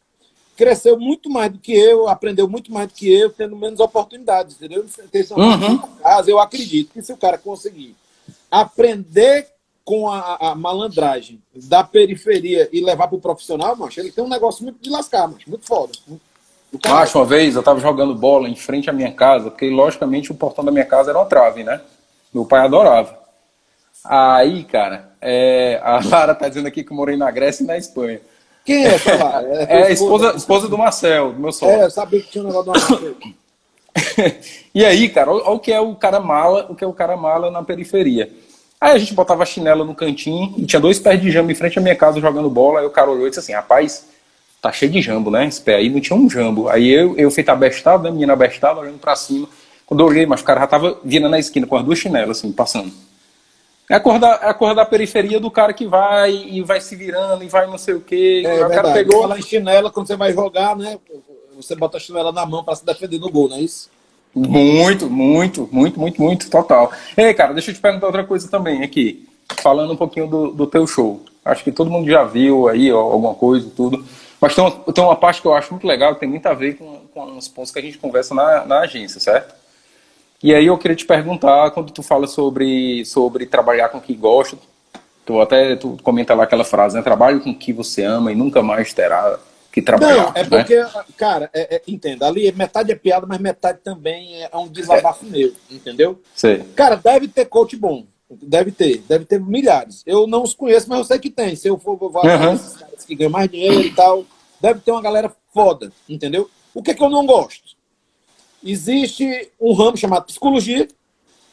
[0.56, 4.56] cresceu muito mais do que eu, aprendeu muito mais do que eu, tendo menos oportunidades,
[4.56, 4.85] entendeu?
[5.37, 5.78] Uhum.
[6.02, 7.94] Casa, eu acredito que se o cara conseguir
[8.50, 9.47] aprender
[9.85, 14.28] com a, a malandragem da periferia e levar para o profissional, macho, ele tem um
[14.28, 15.92] negócio muito de lascar, macho, muito foda.
[16.06, 16.23] Muito
[16.87, 20.35] Macho, uma vez eu estava jogando bola em frente à minha casa, porque logicamente o
[20.35, 21.81] portão da minha casa era uma trave, né?
[22.33, 23.19] Meu pai adorava.
[24.04, 27.76] Aí, cara, é, a Lara tá dizendo aqui que eu morei na Grécia e na
[27.76, 28.21] Espanha.
[28.65, 29.49] Quem é essa Lara?
[29.69, 31.76] É, é a esposa, esposa do Marcel, do meu sogro.
[31.76, 33.15] É, eu sabia que tinha um negócio do Marcel.
[34.75, 37.17] e aí, cara, olha o que é o cara mala, o que é o cara
[37.17, 38.31] mala na periferia.
[38.81, 41.54] Aí a gente botava a chinela no cantinho e tinha dois pés de jambo em
[41.54, 42.81] frente à minha casa jogando bola.
[42.81, 44.07] Aí o cara olhou e disse assim: rapaz,
[44.60, 45.47] tá cheio de jambo, né?
[45.47, 46.68] Esse pé aí não tinha um jambo.
[46.68, 48.10] Aí eu, eu feito abestado, né?
[48.10, 49.49] Menina abestada, olhando pra cima.
[49.86, 52.38] Quando eu olhei, mas o cara já tava vindo na esquina com as duas chinelas,
[52.38, 52.92] assim, passando.
[53.90, 56.78] É a cor da, é a cor da periferia do cara que vai e vai
[56.80, 58.42] se virando e vai não sei o quê.
[58.44, 59.23] É, o cara pegou.
[59.23, 60.99] Falar em chinela, quando você vai jogar, né?
[61.56, 63.88] Você bota a chinela na mão para se defender no gol, não é isso?
[64.34, 66.92] Muito, muito, muito, muito, muito, total.
[67.16, 69.26] Ei, cara, deixa eu te perguntar outra coisa também aqui.
[69.62, 71.23] Falando um pouquinho do, do teu show.
[71.42, 74.04] Acho que todo mundo já viu aí ó, alguma coisa e tudo.
[74.41, 76.77] Mas tem uma, tem uma parte que eu acho muito legal, tem muito a ver
[76.77, 79.55] com, com os pontos que a gente conversa na, na agência, certo?
[80.43, 84.15] E aí eu queria te perguntar, quando tu fala sobre, sobre trabalhar com o que
[84.15, 84.57] gosta,
[85.27, 87.03] tu até tu comenta lá aquela frase, né?
[87.03, 89.39] Trabalhe com o que você ama e nunca mais terá
[89.73, 90.17] que trabalhar.
[90.17, 90.49] Não, é né?
[90.49, 95.27] porque, cara, é, é, entenda, ali metade é piada, mas metade também é um desabafo
[95.27, 95.29] é.
[95.29, 96.23] meu, entendeu?
[96.35, 96.63] Sei.
[96.77, 98.07] Cara, deve ter coach bom.
[98.30, 100.02] Deve ter, deve ter milhares.
[100.06, 101.56] Eu não os conheço, mas eu sei que tem.
[101.56, 102.52] Se eu for vou uhum.
[102.52, 104.25] esses caras que ganham mais dinheiro e tal,
[104.60, 106.50] deve ter uma galera foda, entendeu?
[106.75, 107.76] O que, é que eu não gosto?
[108.62, 110.86] Existe um ramo chamado psicologia,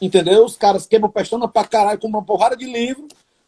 [0.02, 0.44] entendeu?
[0.44, 3.08] Os caras queimam pestana pra caralho com uma porrada de livro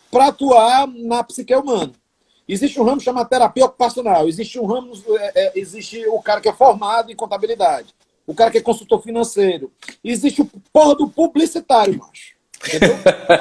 [0.09, 1.91] para atuar na psique humana.
[2.47, 4.27] Existe um ramo chamado terapia ocupacional.
[4.27, 7.93] Existe um ramo, é, é, existe o cara que é formado em contabilidade.
[8.25, 9.71] O cara que é consultor financeiro.
[10.03, 12.36] Existe o porra do publicitário, macho.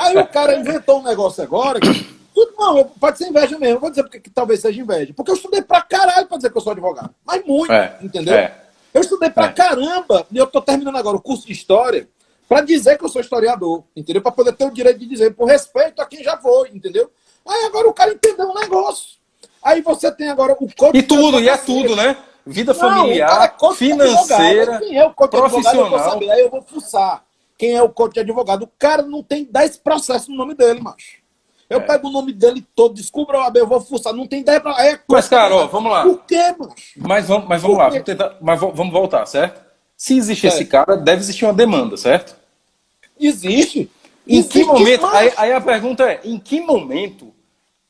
[0.00, 2.16] Aí o cara inventou um negócio agora que.
[2.58, 3.80] Não, pode ser inveja mesmo.
[3.80, 5.12] Vou dizer porque que talvez seja inveja.
[5.14, 7.14] Porque eu estudei pra caralho pra dizer que eu sou advogado.
[7.24, 8.34] Mas muito, é, entendeu?
[8.34, 8.54] É.
[8.92, 9.52] Eu estudei pra é.
[9.52, 10.26] caramba.
[10.30, 12.08] E eu tô terminando agora o curso de História
[12.48, 14.22] para dizer que eu sou historiador, entendeu?
[14.22, 17.10] Para poder ter o direito de dizer, por respeito a quem já foi, entendeu?
[17.46, 19.16] Aí agora o cara entendeu um negócio.
[19.62, 20.96] Aí você tem agora o coach.
[20.96, 22.16] E tudo, e é tudo, né?
[22.46, 25.86] Vida familiar, não, é financeira, é profissional.
[25.86, 26.30] Advogado, eu saber.
[26.30, 27.25] Aí eu vou fuçar
[27.58, 28.64] quem é o coach de advogado.
[28.64, 31.24] O cara não tem 10 processos no nome dele, macho.
[31.68, 31.82] Eu é.
[31.82, 34.12] pego o nome dele todo, descubro a eu vou fuçar.
[34.12, 34.72] Não tem ideia pra.
[34.86, 36.02] É mas, cara, ó, vamos lá.
[36.02, 36.92] Por quê, macho?
[36.96, 39.64] Mas vamos, mas vamos lá, vamos tentar, mas vamos voltar, certo?
[39.96, 42.36] Se existe esse cara, deve existir uma demanda, certo?
[43.18, 43.90] Existe.
[44.26, 45.06] Em existe que momento.
[45.06, 47.32] Aí, aí a pergunta é: em que momento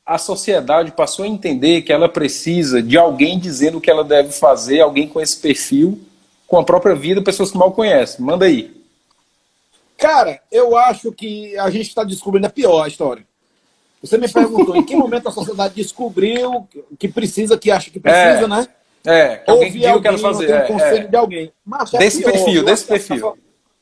[0.04, 4.30] a sociedade passou a entender que ela precisa de alguém dizendo o que ela deve
[4.30, 6.00] fazer, alguém com esse perfil,
[6.46, 8.24] com a própria vida, pessoas que mal conhecem.
[8.24, 8.75] Manda aí.
[9.98, 13.26] Cara, eu acho que a gente está descobrindo a pior história.
[14.02, 18.44] Você me perguntou em que momento a sociedade descobriu que precisa, que acha que precisa,
[18.44, 18.48] É.
[18.48, 18.68] né?
[19.08, 20.46] É, alguém que Ouvir diga o que quero alguém, fazer.
[20.48, 21.08] ter um é, conselho é.
[21.08, 21.52] de alguém.
[21.64, 22.32] Mas é Desse pior.
[22.32, 23.38] perfil, Eu desse acho perfil.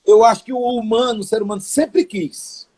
[0.06, 2.68] Eu acho que o humano, o ser humano, sempre quis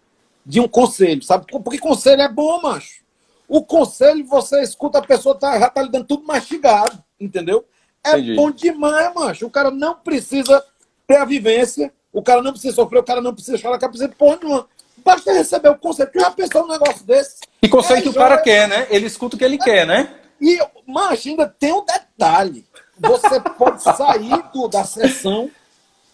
[0.44, 1.44] de um conselho, sabe?
[1.50, 3.04] Porque conselho é bom, macho.
[3.48, 7.64] O conselho, você escuta a pessoa, tá, já tá lhe dando tudo mastigado, entendeu?
[8.04, 8.34] É Entendi.
[8.36, 9.44] bom demais, macho.
[9.46, 10.64] O cara não precisa
[11.04, 13.92] ter a vivência, o cara não precisa sofrer, o cara não precisa chorar, o cara
[13.92, 14.66] precisa porra nenhuma.
[15.04, 16.10] Basta receber o conselho.
[16.10, 17.36] Tu já pensou num negócio desse?
[17.62, 18.86] E que É, o cara quer, né?
[18.88, 20.14] Ele escuta o que ele quer, né?
[20.40, 22.64] E, macho, ainda tem um detalhe.
[22.98, 25.50] Você pode sair do- da sessão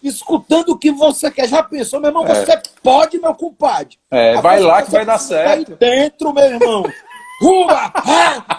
[0.03, 1.47] escutando o que você quer.
[1.47, 2.25] Já pensou, meu irmão?
[2.27, 3.97] Você pode, meu compadre.
[4.11, 5.75] É, A vai lá que vai dar certo.
[5.77, 6.83] dentro, meu irmão.
[7.41, 7.91] Rua!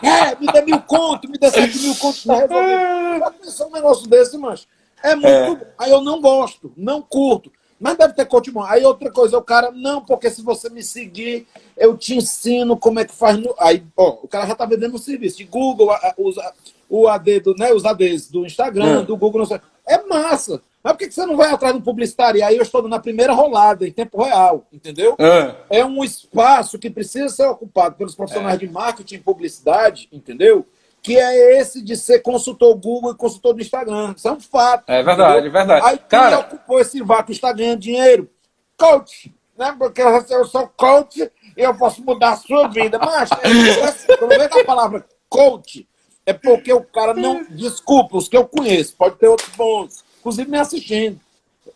[0.03, 3.19] É, é, me dê mil conto, me dê sete mil conto, tá resolvido.
[3.21, 4.67] Já pensou um negócio desse, macho?
[5.05, 5.47] É muito É.
[5.55, 5.59] bom.
[5.79, 7.53] Aí eu não gosto, não curto.
[7.79, 8.63] Mas deve ter bom.
[8.63, 12.99] Aí outra coisa, o cara, não, porque se você me seguir, eu te ensino como
[13.01, 13.37] é que faz.
[13.37, 13.55] No...
[13.59, 16.53] Aí, ó, o cara já tá vendendo um serviço de Google, a- a- os, a-
[16.89, 19.05] o AD do, né, os ADs do Instagram, Hum.
[19.05, 19.47] do Google.
[19.87, 20.63] É massa.
[20.83, 22.39] Mas por que você não vai atrás um publicitário?
[22.39, 25.17] E aí eu estou na primeira rolada, em tempo real, entendeu?
[25.19, 30.65] Ah, é um espaço que precisa ser ocupado pelos profissionais de marketing e publicidade, entendeu?
[31.05, 34.15] Que é esse de ser consultor Google e consultor do Instagram.
[34.17, 34.85] Isso é um fato.
[34.89, 35.49] É verdade, entendeu?
[35.49, 35.87] é verdade.
[35.87, 38.31] Aí quem Cara- ocupou esse vácuo está ganhando dinheiro?
[38.75, 39.77] Coach, né?
[39.79, 42.99] Porque eu sou coach e eu posso mudar a sua vida.
[42.99, 45.87] Mas, é, quando vem a palavra coach,
[46.25, 47.45] é porque o cara não.
[47.51, 51.21] Desculpa, os que eu conheço, pode ter outros bons, inclusive me assistindo.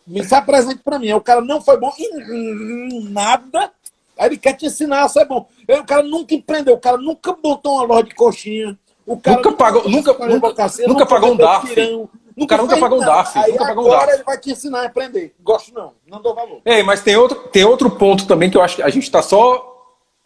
[0.07, 1.13] Me se apresente para mim.
[1.13, 3.71] O cara não foi bom em nada.
[4.17, 5.47] Aí ele quer te ensinar a ser bom.
[5.69, 8.75] Aí o cara nunca empreendeu, o cara nunca botou uma loja de coxinha.
[9.17, 11.73] Cara Nunca pagou- nunca- nunca- advocacia, nunca pagou um DARF.
[11.73, 13.05] pirão, O cara nunca pagou um.
[13.05, 14.15] DARF, Aí nunca pagou um agora DARF.
[14.17, 15.35] ele vai te ensinar a aprender.
[15.41, 16.61] Gosto não, não dou valor.
[16.65, 19.21] Ei, mas tem outro, tem outro ponto também que eu acho que a gente está
[19.21, 19.65] só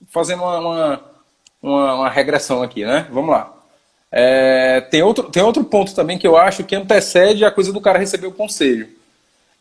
[0.09, 1.01] fazendo uma, uma,
[1.61, 3.07] uma- uma regressão aqui, né?
[3.11, 3.51] Vamos lá.
[4.11, 7.81] É, tem, outro, tem outro ponto também que eu acho que antecede a coisa do
[7.81, 8.87] cara receber o conselho.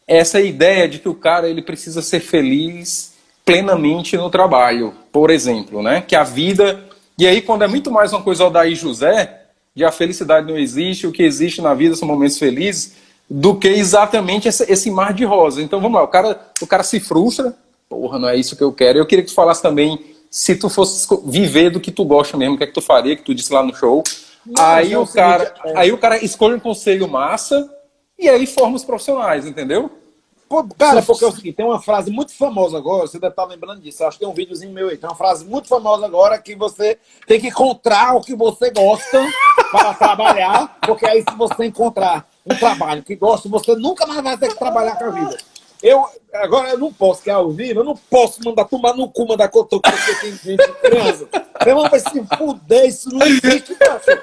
[0.07, 3.15] Essa ideia de que o cara ele precisa ser feliz
[3.47, 6.03] plenamente no trabalho, por exemplo, né?
[6.07, 6.85] Que a vida.
[7.23, 9.43] E aí, quando é muito mais uma coisa Odaí José,
[9.77, 12.95] de a felicidade não existe, o que existe na vida são momentos felizes,
[13.31, 15.63] do que exatamente esse, esse mar de rosa.
[15.63, 17.55] Então vamos lá, o cara, o cara se frustra,
[17.89, 18.99] porra, não é isso que eu quero.
[18.99, 22.57] Eu queria que tu falasse também, se tu fosse viver do que tu gosta mesmo,
[22.57, 24.03] o que é que tu faria, que tu disse lá no show.
[24.45, 27.73] Não, aí, é o cara, é- aí o cara escolhe um conselho massa
[28.19, 29.93] e aí forma os profissionais, entendeu?
[30.79, 33.81] Cara, porque é o seguinte, tem uma frase muito famosa agora, você deve estar lembrando
[33.81, 34.05] disso.
[34.05, 34.97] Acho que tem um videozinho meu aí.
[34.97, 39.27] Tem uma frase muito famosa agora que você tem que encontrar o que você gosta
[39.71, 44.37] para trabalhar, porque aí se você encontrar um trabalho que gosta, você nunca mais vai
[44.37, 45.39] ter que trabalhar com a vida.
[45.83, 49.09] Eu, agora eu não posso, que é ao vivo, eu não posso mandar tomar no
[49.09, 51.29] cu, mandar cotoco, porque tem gente criança.
[51.65, 54.23] Meu irmão, vai se fuder, isso não existe, macho.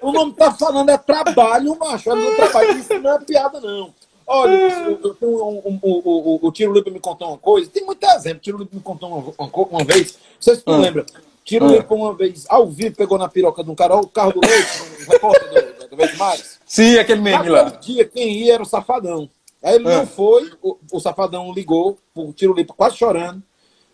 [0.00, 2.78] O nome tá falando é trabalho, macho, é meu trabalho.
[2.78, 3.92] Isso não é piada, não.
[4.32, 7.38] Olha, eu- eu tenho um- um- o, o, o, o Tiro Lipa me contou uma
[7.38, 8.40] coisa, tem muito exemplo.
[8.40, 10.76] Tiro Lipa me contou uma, uma, uma vez, não sei se tu Ah.
[10.78, 11.04] lembra.
[11.44, 11.72] Tiro Ah.
[11.72, 14.82] Lipa uma vez, ao vivo, pegou na piroca de um cara, o carro do leite,
[14.82, 16.60] um repórter do, do Vez Mares.
[16.64, 17.70] Sim, aquele meme Naquele lá.
[17.70, 19.28] dia, quem ia era o Safadão.
[19.62, 19.98] Aí ele Ah.
[19.98, 23.42] não foi, o, o Safadão ligou pro Tiro Lipa quase chorando.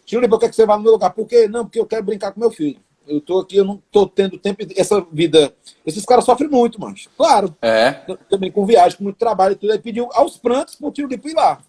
[0.04, 1.10] Tiro Lipa, quer que você vá no meu lugar?
[1.14, 1.48] Por quê?
[1.48, 2.78] Não, porque eu quero brincar com meu filho.
[3.06, 4.66] Eu tô aqui, eu não tô tendo tempo.
[4.76, 5.54] Essa vida.
[5.86, 7.92] Esses caras sofrem muito, mas Claro, É.
[8.28, 9.72] também com viagem, com muito trabalho e tudo.
[9.72, 11.60] Aí pediu aos prantos pro Tiro Lipa ir lá.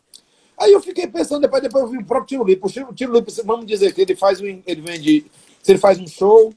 [0.59, 2.67] Aí eu fiquei pensando, depois, depois eu vi o próprio Tiro Lipa.
[2.67, 5.25] O Tiro, o Tiro Lipa, vamos dizer que ele faz um, ele vende.
[5.61, 6.51] Se ele faz um show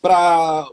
[0.00, 0.68] para,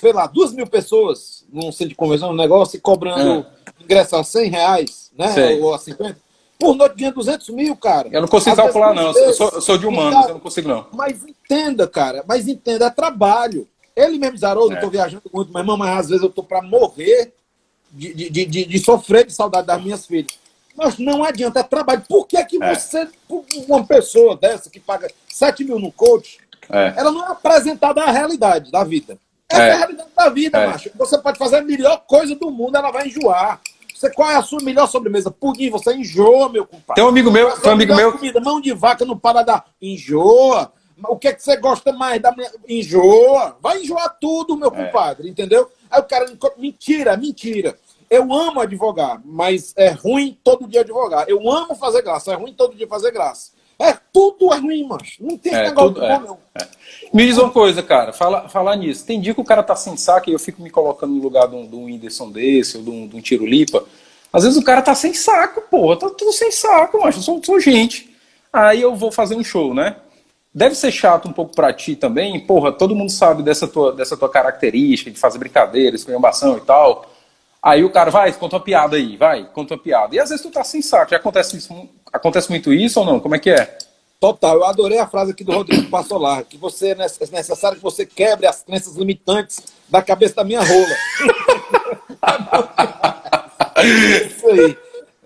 [0.00, 3.46] sei lá, duas mil pessoas num centro de convenção, um negócio, e cobrando
[3.80, 5.32] ingresso a 100 reais, né?
[5.32, 5.60] Sei.
[5.60, 6.18] Ou a 50.
[6.58, 8.08] Por noite ganha 200 mil, cara.
[8.10, 9.12] Eu não consigo Às vezes, calcular, não.
[9.16, 10.86] Eu sou, eu sou de humanos, Então, eu não consigo, não.
[10.92, 13.68] mas entenda, cara, mas entenda, é trabalho.
[13.94, 14.76] Ele mesmo zarou, É.
[14.76, 17.32] eu tô viajando muito, mas, mas às vezes eu tô pra morrer
[17.90, 20.32] de, de, de, de- sofrer de saudade das minhas filhas.
[20.76, 22.02] Mas não adianta, é trabalho.
[22.08, 22.74] Por que, que É.
[22.74, 23.08] você,
[23.68, 26.38] uma pessoa dessa que paga 7 mil no coach,
[26.70, 26.92] É.
[26.96, 29.16] ela não é apresentada a realidade da vida.
[29.48, 29.72] Essa é, É.
[29.72, 30.66] a realidade da vida, É.
[30.66, 30.90] macho.
[30.96, 33.60] Você pode fazer a melhor coisa do mundo, ela vai enjoar.
[33.98, 35.28] Você, qual é a sua melhor sobremesa?
[35.28, 36.94] Pudim, você enjoa, meu compadre.
[36.94, 38.12] Tem um amigo meu, tem um amigo meu.
[38.12, 39.64] Comida, mão de vaca no paladar.
[39.82, 40.72] Enjoa.
[41.08, 42.52] O que é que você gosta mais da mulher?
[42.68, 43.56] Enjoa.
[43.60, 44.84] Vai enjoar tudo, meu É.
[44.86, 45.68] compadre, entendeu?
[45.90, 47.76] Aí o cara, mentira, mentira.
[48.08, 51.28] Eu amo advogar, mas é ruim todo dia advogar.
[51.28, 53.50] Eu amo fazer graça, é ruim todo dia fazer graça.
[53.80, 55.24] É, tudo é ruim, macho.
[55.24, 56.18] Não tem É, negócio tudo, bom, é.
[56.18, 56.38] não.
[57.14, 59.06] Me diz uma coisa, cara, fala, falar nisso.
[59.06, 61.46] Tem dia que o cara tá sem saco e eu fico me colocando no lugar
[61.46, 63.84] de um, de um Whindersson desse ou de um, de um Tiro Lipa.
[64.32, 67.42] Às vezes o cara tá sem saco, porra, tá tudo sem saco, mas eu sou,
[67.42, 68.14] sou gente.
[68.52, 69.96] Aí eu vou fazer um show, né?
[70.52, 74.16] Deve ser chato um pouco para ti também, porra, todo mundo sabe dessa tua, dessa
[74.16, 77.06] tua característica de fazer brincadeira, esculhambação e tal.
[77.62, 80.14] Aí o cara vai, conta uma piada aí, vai, conta uma piada.
[80.14, 81.10] E às vezes tu tá sem saco.
[81.10, 83.20] Já acontece, isso, acontece muito isso ou não?
[83.20, 83.78] Como é que é?
[84.20, 87.82] Total, eu adorei a frase aqui do Rodrigo Passolar, que você é, é necessário que
[87.82, 90.96] você quebre as crenças limitantes da cabeça da minha rola.
[94.26, 94.76] Isso aí.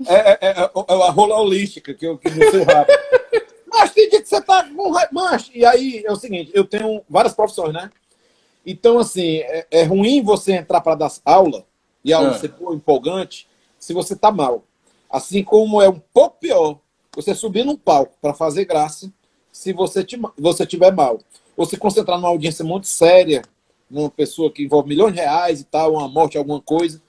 [0.06, 2.90] É, é, é, é, a rola holística que eu que no seu rabo.
[3.66, 7.02] Mas tem dia que você tá com mas E aí é o seguinte, eu tenho
[7.08, 7.90] várias profissões, né?
[8.66, 11.64] Então, assim, é, é ruim você entrar para dar aula
[12.04, 12.38] e a aula ah.
[12.38, 14.64] ser empolgante se você tá mal.
[15.12, 16.78] Assim como é um pouco pior
[17.14, 19.12] você subir num palco para fazer graça
[19.52, 21.20] se você, te, você tiver mal.
[21.54, 23.42] Ou se concentrar numa audiência muito séria,
[23.90, 27.02] numa pessoa que envolve milhões de reais e tal, uma morte, alguma coisa,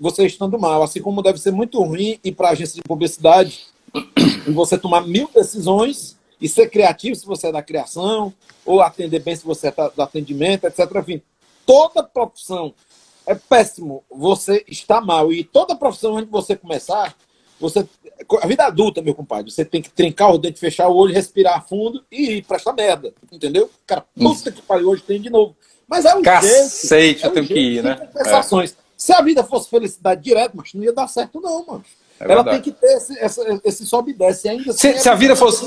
[0.00, 0.82] você estando mal.
[0.82, 3.66] Assim como deve ser muito ruim ir para agência de publicidade
[4.48, 8.32] e você tomar mil decisões e ser criativo se você é da criação,
[8.64, 10.90] ou atender bem se você é do atendimento, etc.
[10.96, 11.20] Enfim,
[11.66, 12.72] toda profissão
[13.26, 15.30] é péssimo você está mal.
[15.30, 17.14] E toda profissão, antes de você começar,
[17.60, 17.86] você.
[18.42, 21.66] A vida adulta, meu compadre, você tem que trincar o dente, fechar o olho, respirar
[21.66, 23.12] fundo e ir pra essa merda.
[23.30, 23.70] Entendeu?
[23.86, 25.56] Cara, puta que pariu, hoje tem de novo.
[25.88, 27.26] Mas é um Cacete, jeito.
[27.26, 27.96] eu é tenho que ir, né?
[27.96, 28.72] Compensações.
[28.72, 28.74] É.
[28.96, 31.84] Se a vida fosse felicidade direto, mas não ia dar certo, não, mano.
[32.20, 34.46] É ela tem que ter esse, esse, esse sobe e desce.
[34.46, 35.66] Ainda se, assim, se a vida fosse,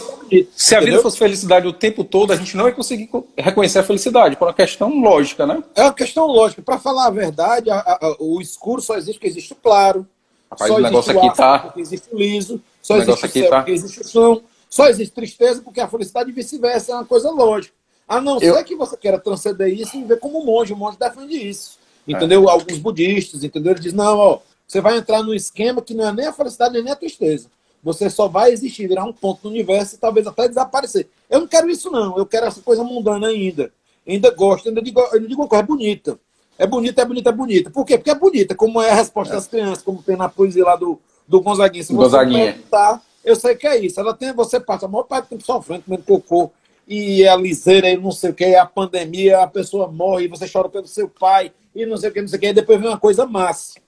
[0.55, 3.83] se a vida fosse felicidade o tempo todo, a gente não ia conseguir reconhecer a
[3.83, 5.63] felicidade, por uma questão lógica, né?
[5.75, 6.61] É uma questão lógica.
[6.61, 10.07] Para falar a verdade, a, a, o escuro só existe porque existe o claro.
[10.53, 11.59] Rapaz, só o negócio aqui tá.
[11.59, 12.61] Porque existe o liso.
[12.81, 13.57] Só o existe o céu tá...
[13.57, 14.43] porque existe o chão.
[14.69, 17.75] Só existe tristeza porque a felicidade e vice-versa é uma coisa lógica.
[18.07, 18.55] A não Eu...
[18.55, 20.73] ser que você queira transcender isso e ver como monge.
[20.73, 21.77] O monge defende isso.
[22.07, 22.49] Entendeu?
[22.49, 22.51] É.
[22.51, 23.71] Alguns budistas, entendeu?
[23.71, 24.39] Ele diz, não, ó
[24.73, 27.47] você vai entrar num esquema que não é nem a felicidade nem a tristeza.
[27.83, 31.07] Você só vai existir, virar um ponto no universo e talvez até desaparecer.
[31.29, 32.17] Eu não quero isso, não.
[32.17, 33.71] Eu quero essa coisa mundana ainda.
[34.07, 36.19] Ainda gosto, ainda digo, ainda digo uma coisa, é bonita.
[36.57, 37.69] É bonita, é bonita, é bonita.
[37.69, 37.97] Por quê?
[37.97, 39.37] Porque é bonita, como é a resposta é.
[39.37, 41.83] das crianças, como tem na poesia lá do, do Gonzaguinha.
[41.83, 42.53] Se Gonzaguinha.
[42.53, 43.99] perguntar, eu sei que é isso.
[43.99, 46.51] Ela tem, você passa a maior parte do tempo sofrendo, comendo cocô,
[46.87, 50.25] e é a liseira, e não sei o que, e a pandemia, a pessoa morre,
[50.25, 52.47] e você chora pelo seu pai, e não sei o que, não sei o que,
[52.47, 53.81] e depois vem uma coisa massa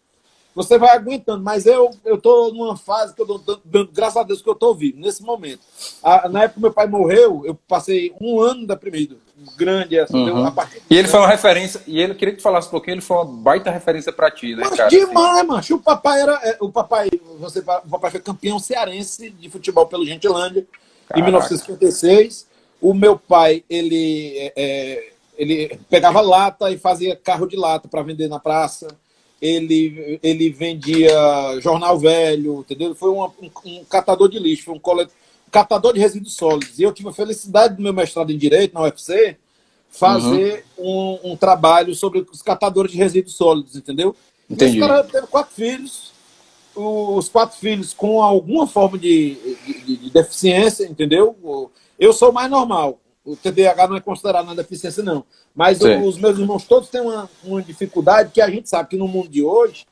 [0.56, 1.44] você vai aguentando.
[1.44, 4.74] Mas eu estou numa fase que eu estou dando, graças a Deus, que eu estou
[4.74, 5.60] vivo, nesse momento.
[6.02, 9.18] A, na época que meu pai morreu, eu passei um ano deprimido.
[9.58, 10.52] Grande, assim, uhum.
[10.90, 13.18] E ele foi uma referência, e ele queria que tu falasse um pouquinho, ele foi
[13.18, 14.90] uma baita referência para ti, né, mas cara?
[14.90, 15.48] Demais, assim.
[15.48, 15.76] macho.
[15.76, 16.40] O papai era.
[16.42, 20.66] É, o papai, você, o papai foi campeão cearense de futebol pelo Gentilândia
[21.10, 21.20] Caraca.
[21.20, 22.48] em 1956.
[22.82, 24.38] O meu pai, ele.
[24.38, 28.88] É, é, ele pegava lata e fazia carro de lata para vender na praça
[29.42, 31.12] ele, ele vendia
[31.60, 32.96] jornal velho, entendeu?
[32.96, 33.24] Foi um,
[33.66, 35.10] um, catador de lixo, foi um, colet...
[35.52, 36.80] catador de resíduos sólidos.
[36.80, 39.38] E eu tive a felicidade do meu mestrado em Direito, na UFC,
[39.90, 41.20] fazer uhum.
[41.24, 44.16] um, um, trabalho sobre os catadores de resíduos sólidos, entendeu?
[44.50, 44.78] Entendi.
[44.78, 46.12] Esse cara teve quatro filhos,
[46.76, 49.38] os quatro filhos com alguma forma de,
[49.86, 51.72] de, de deficiência, entendeu?
[51.98, 53.00] Eu sou mais normal.
[53.26, 55.26] O TDAH não é considerado uma deficiência, não.
[55.56, 59.08] Mas os meus irmãos todos têm uma, uma dificuldade que a gente sabe que no
[59.08, 59.86] mundo de hoje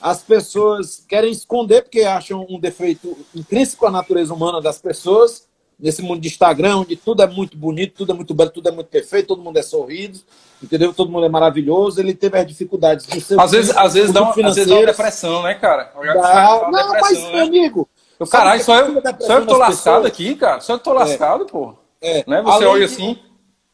[0.00, 5.46] as pessoas querem esconder porque acham um defeito intrínseco à natureza humana das pessoas,
[5.78, 8.72] nesse mundo de Instagram, onde tudo é muito bonito, tudo é muito belo, tudo é
[8.72, 10.20] muito perfeito, todo mundo é sorrido,
[10.62, 10.92] entendeu?
[10.92, 12.00] Todo mundo é maravilhoso.
[12.00, 13.40] Ele teve as dificuldades do seu.
[13.40, 15.92] Às vezes, às vezes, dá uma, às vezes dá uma depressão, né, cara?
[15.94, 16.68] Dá...
[16.70, 17.32] Não, mas, né?
[17.32, 17.88] meu amigo.
[18.30, 20.60] Caralho, só eu, só eu que tô lascado aqui, cara.
[20.60, 20.94] Só eu que tô é.
[20.94, 21.46] lascado, é.
[21.46, 21.74] pô.
[22.00, 22.24] É.
[22.26, 22.42] Né?
[22.42, 23.18] Você olha assim.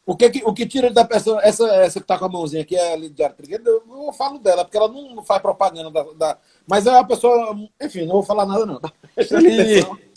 [0.05, 2.77] O que, o que tira da pessoa, essa, essa que tá com a mãozinha aqui,
[2.77, 6.87] é a Lidiara Trigueiro, eu, falo dela, porque ela não, faz propaganda da, da, Mas
[6.87, 8.79] é uma pessoa, enfim, não vou falar nada, não.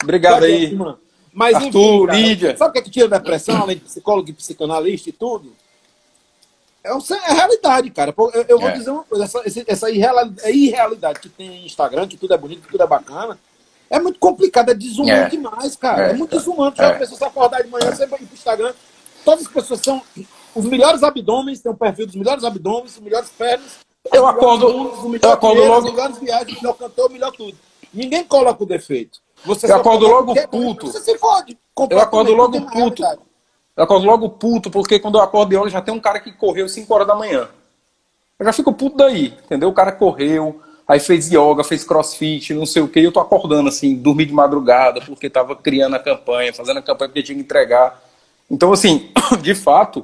[0.01, 0.73] Obrigado aí.
[1.33, 2.55] Mas, Arthur, enfim, Lídia.
[2.55, 5.53] Sabe o que, é que tira depressão, além de psicólogo e psicanalista e tudo?
[6.81, 8.13] É, é realidade, cara.
[8.17, 8.71] Eu, eu vou é.
[8.71, 12.61] dizer uma coisa, essa, essa irrealidade, é irrealidade que tem Instagram, que tudo é bonito,
[12.61, 13.37] que tudo é bacana,
[13.91, 15.29] é muito complicado, é desumano é.
[15.29, 16.07] demais, cara.
[16.07, 16.73] É, é muito desumano.
[16.75, 16.95] Já é.
[16.95, 18.73] a pessoa se acordar de manhã, você vai ir pro Instagram,
[19.25, 20.01] todas as pessoas são
[20.55, 23.79] os melhores abdômenes, tem um perfil dos melhores abdômenes, os melhores pernas.
[24.13, 24.67] Eu acordo,
[25.21, 25.87] eu acordo logo.
[25.87, 27.57] Os melhores viagens, o melhor cantor, o melhor tudo.
[27.93, 29.19] Ninguém coloca o defeito.
[29.45, 30.87] Você eu acordo logo puto.
[30.87, 31.57] Você se fode.
[31.89, 33.03] Eu acordo logo puto.
[33.03, 36.31] Eu acordo logo puto, porque quando eu acordo de olho já tem um cara que
[36.31, 37.49] correu 5 horas da manhã.
[38.39, 39.69] Eu já fico puto daí, entendeu?
[39.69, 43.69] O cara correu, aí fez yoga, fez crossfit, não sei o que, eu tô acordando
[43.69, 47.43] assim, dormi de madrugada, porque tava criando a campanha, fazendo a campanha porque tinha que
[47.43, 48.01] entregar.
[48.49, 49.09] Então, assim,
[49.41, 50.03] de fato,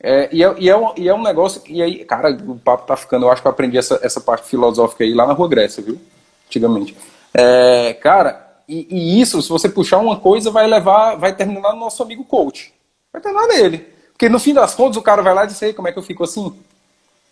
[0.00, 1.62] é, e, é, e, é um, e é um negócio.
[1.68, 3.26] E aí, cara, o papo tá ficando.
[3.26, 5.98] Eu acho que eu aprendi essa, essa parte filosófica aí lá na Rua Grécia, viu?
[6.46, 6.96] antigamente.
[7.32, 11.80] É, cara, e, e, isso, se você puxar uma coisa, vai levar, vai terminar no
[11.80, 12.72] nosso amigo coach.
[13.12, 13.86] Vai terminar nele.
[14.12, 16.02] Porque no fim das contas, o cara vai lá e diz, como é que eu
[16.02, 16.52] fico assim?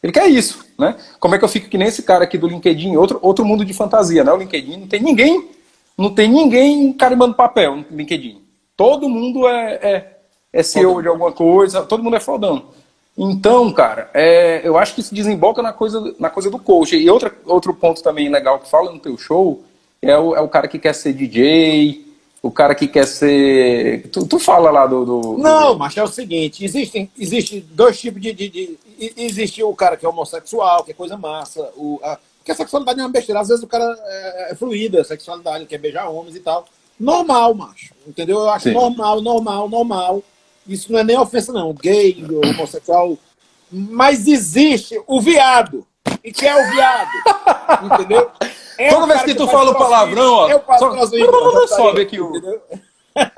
[0.05, 0.97] Ele quer isso, né?
[1.19, 3.65] Como é que eu fico que nem esse cara aqui do LinkedIn, outro, outro mundo
[3.65, 4.31] de fantasia, né?
[4.31, 5.49] O LinkedIn não tem ninguém,
[5.97, 8.43] não tem ninguém carimbando papel no LinkedIn.
[8.77, 10.17] Todo mundo é, é,
[10.53, 12.67] é CEO de alguma coisa, todo mundo é fodão.
[13.17, 16.95] Então, cara, é, eu acho que isso desemboca na coisa, na coisa do coach.
[16.95, 19.65] E outra, outro ponto também legal que fala no teu show
[20.03, 22.04] é o, é o cara que quer ser DJ,
[22.45, 24.07] o cara que quer ser.
[24.13, 25.03] Tu, tu fala lá do.
[25.07, 28.79] do não, mas é o seguinte: existem existe dois tipos de, de, de,
[29.17, 31.73] Existe o cara que é homossexual, que é coisa massa.
[31.75, 33.41] O, a, porque a sexualidade é uma besteira.
[33.41, 36.67] Às vezes o cara é, é fluida, a sexualidade, quer beijar homens e tal.
[37.01, 37.95] Normal, macho.
[38.07, 38.41] Entendeu?
[38.41, 38.75] Eu acho Sim.
[38.75, 40.23] normal, normal, normal.
[40.69, 41.73] Isso não é nem ofensa, não.
[41.73, 43.17] Gay, homossexual.
[43.73, 45.87] Mas existe o viado.
[46.25, 47.11] E que é o viado?
[47.85, 48.31] Entendeu?
[48.79, 50.49] É Toda vez que, tu fala o palavrão, ó.
[50.49, 51.77] Eu só...
[51.77, 52.33] sobe aqui o.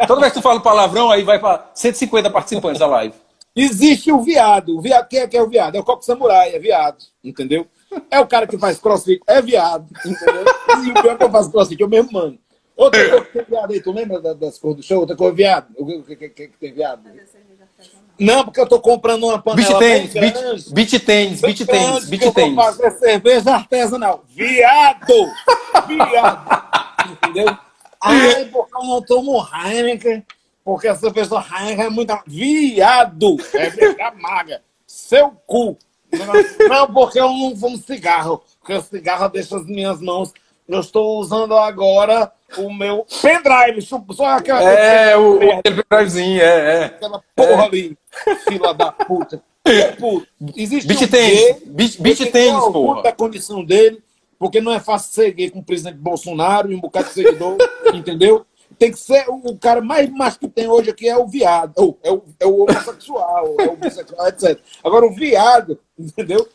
[0.06, 3.14] Toda vez que tu fala o palavrão, aí vai para 150 participantes da live.
[3.54, 4.78] Existe o viado.
[4.78, 5.08] O viado.
[5.08, 5.74] Quem é que é o viado?
[5.74, 6.98] É o copo samurai, é viado.
[7.24, 7.66] Entendeu?
[8.10, 9.86] É o cara que faz crossfit, é viado.
[10.04, 10.44] Entendeu?
[10.84, 12.38] E o pior que eu faço crossfit, eu mesmo mano.
[12.76, 15.00] Outra coisa que tem viado aí, tu lembra das cores do show?
[15.00, 15.68] Outra coisa, viado.
[15.76, 17.02] O que, que, que, que tem viado?
[18.18, 19.78] Não, porque eu tô comprando uma panela.
[19.78, 22.36] Beach tênis, beach, beach tênis, beach tênis, beach tênis.
[22.36, 24.24] Eu vou fazer cerveja artesanal.
[24.28, 25.14] Viado!
[25.86, 26.62] Viado!
[27.10, 27.58] Entendeu?
[28.00, 30.24] Ai, porque eu não tomo Heineken,
[30.64, 32.18] porque essa pessoa Heineken é muito.
[32.26, 33.36] Viado!
[33.52, 34.62] É briga maga.
[34.86, 35.76] Seu cu!
[36.68, 40.32] Não, porque eu não fumo cigarro, porque o cigarro deixa as minhas mãos
[40.68, 43.82] eu estou usando agora o meu pendrive.
[43.82, 44.62] Só aquela.
[44.62, 46.84] É, o, aquele pendrivezinho, é, é.
[46.86, 47.66] Aquela porra é.
[47.66, 47.98] ali,
[48.48, 49.42] fila da puta.
[49.98, 50.26] Puta.
[50.56, 53.02] Existe beat um tênis, beat, beat tênis, porra.
[53.02, 54.00] da condição dele,
[54.38, 57.56] porque não é fácil ser gay com o presidente Bolsonaro e um bocado de seguidor,
[57.92, 58.46] entendeu?
[58.78, 61.98] Tem que ser o cara mais macho que tem hoje aqui é o viado, ou
[62.02, 64.60] é o, é o homossexual, é o bissexual, etc.
[64.84, 66.46] Agora, o viado, entendeu?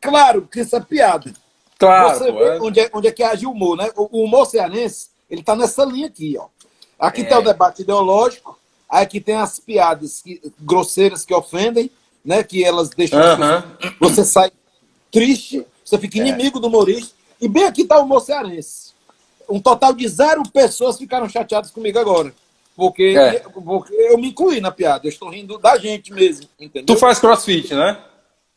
[0.00, 1.32] Claro que isso é piada.
[1.80, 2.18] Claro.
[2.18, 2.60] Você vê é.
[2.60, 3.90] onde, é, onde é que age o humor, né?
[3.96, 6.46] O, o humor cearense, ele tá nessa linha aqui, ó.
[6.98, 7.24] Aqui é.
[7.24, 11.90] tem o debate ideológico, aqui tem as piadas que, grosseiras que ofendem,
[12.22, 12.44] né?
[12.44, 14.52] Que elas deixam você, você sai
[15.10, 16.20] triste, você fica é.
[16.20, 17.14] inimigo do humorista.
[17.40, 18.92] E bem aqui tá o humor cearense.
[19.48, 22.32] Um total de zero pessoas ficaram chateadas comigo agora.
[22.76, 23.40] Porque, é.
[23.40, 25.06] porque eu me incluí na piada.
[25.06, 26.46] Eu estou rindo da gente mesmo.
[26.60, 26.94] Entendeu?
[26.94, 27.98] Tu faz crossfit, né?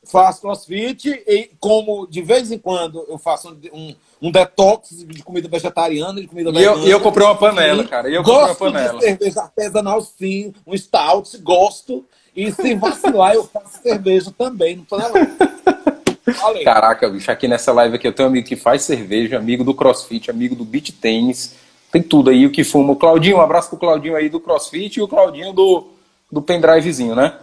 [0.06, 5.48] Faço crossfit e como de vez em quando eu faço um, um detox de comida
[5.48, 8.10] vegetariana, de comida e eu, e eu comprei uma panela, cara.
[8.10, 9.00] Eu gosto comprei uma panela.
[9.00, 12.06] de cerveja artesanal, sim, um stout, gosto.
[12.36, 15.28] E se vacilar, eu faço cerveja também no panelão.
[16.64, 19.74] Caraca, bicho, aqui nessa live aqui eu tenho um amigo que faz cerveja, amigo do
[19.74, 21.56] crossfit, amigo do beach tênis,
[21.92, 22.94] tem tudo aí o que fuma.
[22.94, 25.90] O Claudinho, um abraço pro Claudinho aí do crossfit e o Claudinho do,
[26.32, 27.38] do pendrivezinho, né?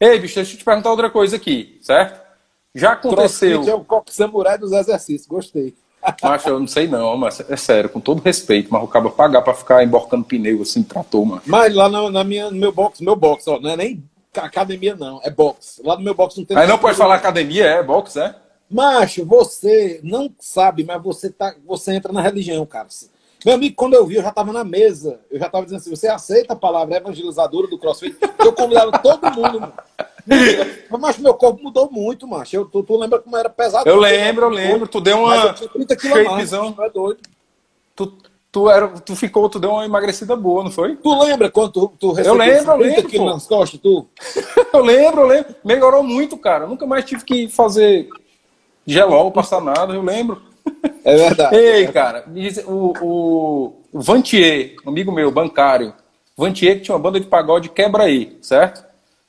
[0.00, 2.20] Ei, bicho, deixa eu te perguntar outra coisa aqui, certo?
[2.74, 3.50] Já aconteceu.
[3.50, 5.74] Crossfit é o copo samurai dos exercícios, gostei.
[6.22, 9.42] Macho, eu não sei não, mas é sério, com todo respeito, mas o cabo pagar
[9.42, 11.42] pra ficar emborcando pneu assim, trator, mano.
[11.44, 14.02] Mas lá na, na, minha, no meu box, meu box, ó, não é nem
[14.34, 15.82] academia não, é box.
[15.84, 16.56] Lá no meu box não tem.
[16.56, 18.34] Aí não pode falar academia, é box, é?
[18.70, 22.88] Macho, você não sabe, mas você tá, você entra na religião, cara.
[23.44, 25.20] Meu amigo, quando eu vi, eu já estava na mesa.
[25.30, 28.16] Eu já estava dizendo assim: você aceita a palavra evangelizadora do CrossFit?
[28.38, 29.72] Eu convidava todo mundo.
[30.98, 32.56] Mas meu corpo mudou muito, macho.
[32.56, 33.88] Eu, tu, tu lembra como era pesado?
[33.88, 34.86] Eu lembro, eu lembro.
[34.86, 35.56] Tu deu uma.
[35.56, 36.72] Shapezão.
[36.72, 37.20] Tu é doido.
[37.96, 38.12] Tu,
[38.52, 40.96] tu, era, tu ficou, tu deu uma emagrecida boa, não foi?
[40.96, 44.06] Tu lembra quando tu, tu recebeu eu lembro, eu lembro, nas costas, tu?
[44.72, 45.54] eu lembro, eu lembro.
[45.64, 46.64] Melhorou muito, cara.
[46.64, 48.08] Eu nunca mais tive que fazer
[48.86, 50.49] gelol, passar nada, eu lembro.
[51.04, 51.56] É verdade.
[51.56, 52.24] Ei, cara,
[52.66, 55.94] o, o, o Vantier, amigo meu, bancário,
[56.36, 58.84] Vantier que tinha uma banda de pagode quebra aí, certo?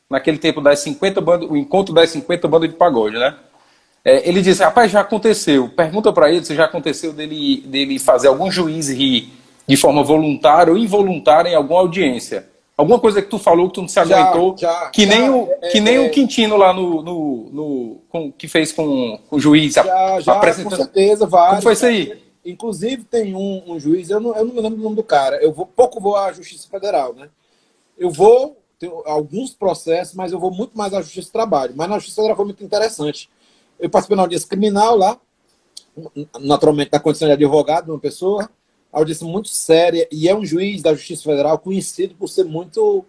[0.10, 3.36] Naquele tempo das 50 bandas, o encontro das 50 bandas de pagode, né?
[4.03, 5.69] É, ele disse, rapaz, já aconteceu.
[5.69, 9.31] Pergunta para ele se já aconteceu dele, dele fazer algum juiz rir
[9.67, 12.49] de forma voluntária ou involuntária em alguma audiência.
[12.82, 15.29] Alguma coisa que tu falou que tu não se aguentou, já, já, que, já, nem
[15.29, 19.19] o, é, que nem é, o Quintino lá no, no, no com, que fez com,
[19.29, 19.75] o juiz.
[19.75, 20.71] Já, já apresentando.
[20.71, 21.50] com certeza, vários.
[21.52, 22.19] Como foi isso aí?
[22.44, 25.38] Inclusive tem um, um, juiz, eu não, eu não me lembro o nome do cara,
[25.44, 27.29] eu vou, pouco vou à Justiça Federal, né?
[27.96, 31.73] Eu vou, tenho alguns processos, mas eu vou muito mais à Justiça do Trabalho.
[31.75, 33.29] Mas na Justiça Federal foi muito interessante.
[33.79, 35.19] Eu participei na audiência criminal lá,
[36.40, 38.50] naturalmente na condição de advogado de uma pessoa,
[38.92, 43.06] audiência muito séria e é um juiz da Justiça Federal conhecido por ser muito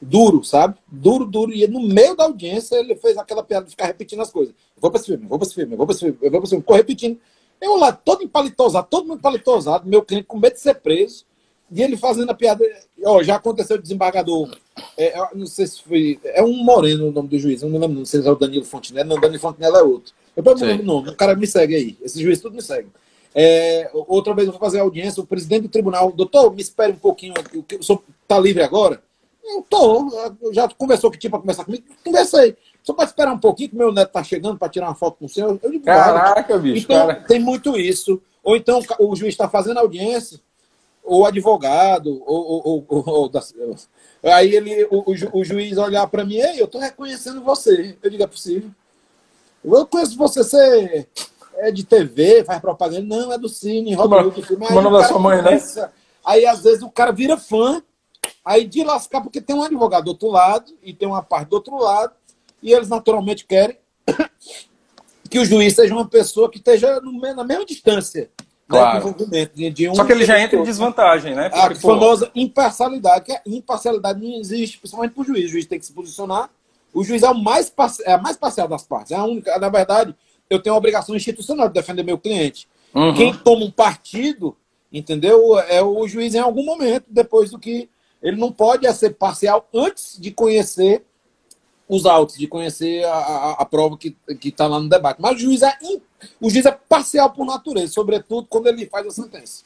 [0.00, 0.76] duro, sabe?
[0.88, 1.52] Duro, duro.
[1.52, 4.54] E no meio da audiência ele fez aquela piada de ficar repetindo as coisas.
[4.76, 6.50] Vou para esse filme, vou para esse filme, vou para esse filme, vou para esse
[6.50, 6.62] filme.
[6.62, 7.18] Ficou repetindo.
[7.60, 11.24] Eu lá, todo empalitosado, todo mundo empalitosado, meu cliente com medo de ser preso,
[11.70, 12.64] e ele fazendo a piada.
[13.04, 14.54] Ó, já aconteceu o desembargador.
[14.98, 16.20] É, não sei se foi.
[16.24, 18.36] É um moreno o nome do juiz, não me lembro, não sei se é o
[18.36, 19.08] Danilo Fontenelle.
[19.08, 20.12] Não, Danilo Fontenelle é outro.
[20.36, 21.96] Eu não lembro o nome, o cara me segue aí.
[22.02, 22.88] Esse juiz tudo me segue.
[23.34, 26.96] É, outra vez eu vou fazer audiência, o presidente do tribunal, doutor, me espere um
[26.96, 27.34] pouquinho,
[27.78, 29.02] o senhor está livre agora?
[29.44, 30.08] Eu tô,
[30.52, 31.84] já conversou que tinha para conversar comigo?
[32.04, 32.56] Conversei.
[32.82, 35.26] Só pode esperar um pouquinho que meu neto está chegando para tirar uma foto com
[35.26, 35.58] o senhor.
[35.62, 36.84] Eu digo, Caraca, bicho.
[36.84, 37.24] Então, cara.
[37.26, 38.20] tem muito isso.
[38.42, 40.40] Ou então o juiz está fazendo audiência,
[41.02, 43.40] ou advogado, ou, ou, ou, ou da...
[44.24, 47.96] aí ele, o, o, juiz olhar para mim, ei, eu estou reconhecendo você.
[48.02, 48.70] Eu digo, é possível.
[49.64, 51.06] Eu conheço você, você
[51.62, 53.02] é de TV, faz propaganda.
[53.02, 55.60] Não, é do Cine, Roda Como é o nome da sua mãe, né?
[56.24, 57.82] Aí, às vezes, o cara vira fã,
[58.44, 61.54] aí de lascar, porque tem um advogado do outro lado e tem uma parte do
[61.54, 62.12] outro lado,
[62.60, 63.76] e eles naturalmente querem
[65.30, 68.22] que o juiz seja uma pessoa que esteja no, na mesma distância.
[68.22, 69.16] Né, claro.
[69.28, 69.50] Né,
[69.90, 71.48] um Só que ele já entra em desvantagem, né?
[71.48, 75.46] Porque, a famosa imparcialidade, que a imparcialidade não existe, principalmente para o juiz.
[75.46, 76.50] O juiz tem que se posicionar.
[76.92, 77.72] O juiz é, o mais,
[78.04, 79.12] é a mais parcial das partes.
[79.12, 80.14] É a única, na verdade,
[80.52, 82.68] eu tenho a obrigação institucional de defender meu cliente.
[82.94, 83.14] Uhum.
[83.14, 84.56] Quem toma um partido,
[84.92, 85.58] entendeu?
[85.60, 87.88] É o juiz em algum momento, depois do que
[88.22, 91.04] ele não pode ser parcial antes de conhecer
[91.88, 95.20] os autos, de conhecer a, a, a prova que está lá no debate.
[95.20, 95.76] Mas o juiz, é,
[96.40, 99.64] o juiz é parcial por natureza, sobretudo quando ele faz a sentença.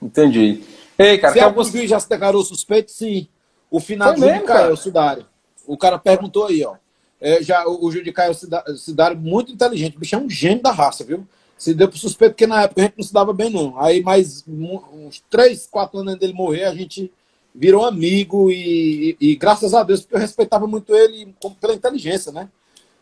[0.00, 0.62] Entendi.
[0.98, 1.72] Ei, cara, se algum alguns...
[1.72, 3.28] juiz já se declarou suspeito, sim.
[3.70, 5.26] O final do Caio Sudário.
[5.66, 6.76] O cara perguntou aí, ó.
[7.20, 8.34] É, já, o, o Judicaio
[8.76, 11.26] Cidário, muito inteligente, o bicho é um gênio da raça, viu?
[11.56, 13.78] Se deu pro suspeito, porque na época a gente não se dava bem, não.
[13.80, 17.12] Aí, mais uns três, quatro anos dele morrer, a gente
[17.52, 22.30] virou amigo e, e, e, graças a Deus, porque eu respeitava muito ele pela inteligência,
[22.30, 22.48] né?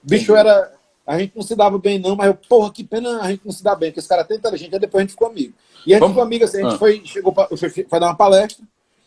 [0.03, 0.73] O bicho era.
[1.07, 3.53] A gente não se dava bem, não, mas, eu, porra, que pena a gente não
[3.53, 5.53] se dá bem, porque esse cara é tão inteligente, aí depois a gente ficou amigo.
[5.87, 6.15] E a gente Vamos...
[6.15, 6.79] ficou amigo assim, a gente ah.
[6.79, 8.65] foi, chegou pra, foi, foi dar uma palestra,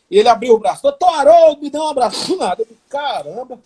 [0.10, 2.28] e ele abriu o braço, doutor Haroldo, me dá um abraço.
[2.28, 3.60] Do nada, eu caramba.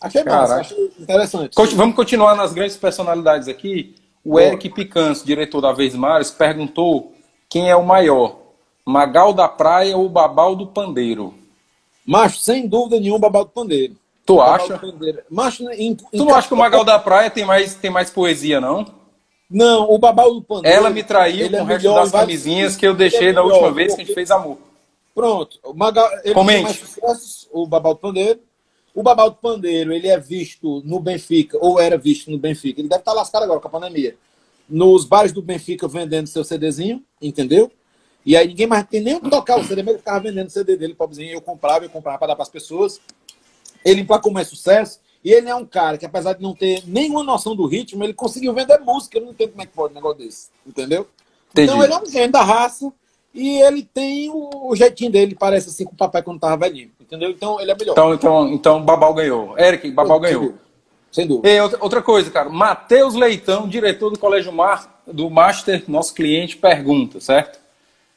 [0.00, 1.54] Achei massa, achei interessante.
[1.74, 3.94] Vamos continuar nas grandes personalidades aqui.
[4.24, 4.42] O Boa.
[4.42, 7.12] Eric Picanso, diretor da Vez Mares, perguntou
[7.48, 8.36] quem é o maior,
[8.84, 11.34] Magal da Praia ou Babal do Pandeiro?
[12.06, 13.96] Macho, sem dúvida nenhuma, Babal do Pandeiro.
[14.24, 14.80] Tu Babal acha?
[15.30, 18.10] Macho, em, em tu não acha que o Magal da Praia tem mais, tem mais
[18.10, 18.86] poesia, não?
[19.50, 20.76] Não, o Babal do Pandeiro...
[20.76, 23.72] Ela me traiu com é o resto das camisinhas que eu deixei é da última
[23.72, 24.58] vez que a gente fez amor.
[25.14, 26.56] Pronto, o Magal, ele Comente.
[26.56, 28.40] tem mais sucessos, o Babal do Pandeiro.
[28.94, 32.80] O Babal do Pandeiro, ele é visto no Benfica, ou era visto no Benfica.
[32.80, 34.16] Ele deve estar lascado agora com a pandemia.
[34.68, 37.70] Nos bares do Benfica vendendo seu CDzinho, entendeu?
[38.24, 40.48] E aí ninguém mais tem nem o que tocar o CD, mas ele ficava vendendo
[40.48, 41.32] o CD dele, pobrezinho.
[41.32, 43.00] Eu comprava, eu comprava para dar para as pessoas.
[43.84, 46.82] Ele, para como é sucesso, e ele é um cara que, apesar de não ter
[46.86, 49.18] nenhuma noção do ritmo, ele conseguiu vender música.
[49.18, 51.08] Eu não entendo como é que pode um negócio desse, entendeu?
[51.50, 51.70] Entendi.
[51.70, 52.92] Então ele é um gênio da raça
[53.38, 57.30] e ele tem o, jeitinho dele, parece assim com o papai quando tava velhinho, entendeu?
[57.30, 57.92] Então ele é melhor.
[57.92, 59.56] Então, então, então Babal ganhou.
[59.56, 60.40] Eric, Babal ganhou.
[60.40, 60.68] Sem dúvida.
[61.12, 61.48] Sem dúvida.
[61.48, 62.48] E outra, coisa, cara.
[62.48, 67.60] Matheus Leitão, diretor do Colégio Mar, do Master, nosso cliente, pergunta, certo?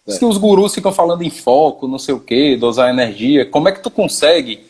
[0.07, 3.45] Diz que os gurus ficam falando em foco, não sei o quê, dosar energia.
[3.45, 4.65] Como é que tu consegue?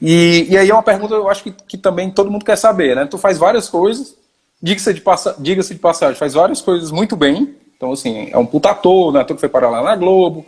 [0.00, 2.94] E, e aí é uma pergunta eu acho que, que também todo mundo quer saber,
[2.94, 3.04] né?
[3.06, 4.16] Tu faz várias coisas,
[4.62, 8.44] diga-se de, passa, diga de passagem, faz várias coisas muito bem, então, assim, é um
[8.44, 9.20] puta ator, né?
[9.20, 10.44] Ator que foi parar lá na Globo.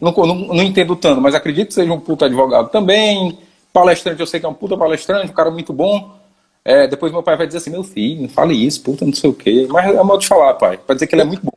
[0.00, 3.38] Não, não, não, entendo tanto, mas acredito que seja um puta advogado também.
[3.70, 6.16] Palestrante, eu sei que é um puta palestrante, um cara muito bom.
[6.64, 9.28] É, depois meu pai vai dizer assim, meu filho, não fale isso, puta, não sei
[9.28, 9.66] o quê.
[9.68, 10.80] Mas é modo de falar, pai.
[10.86, 11.52] Vai dizer que ele é muito bom.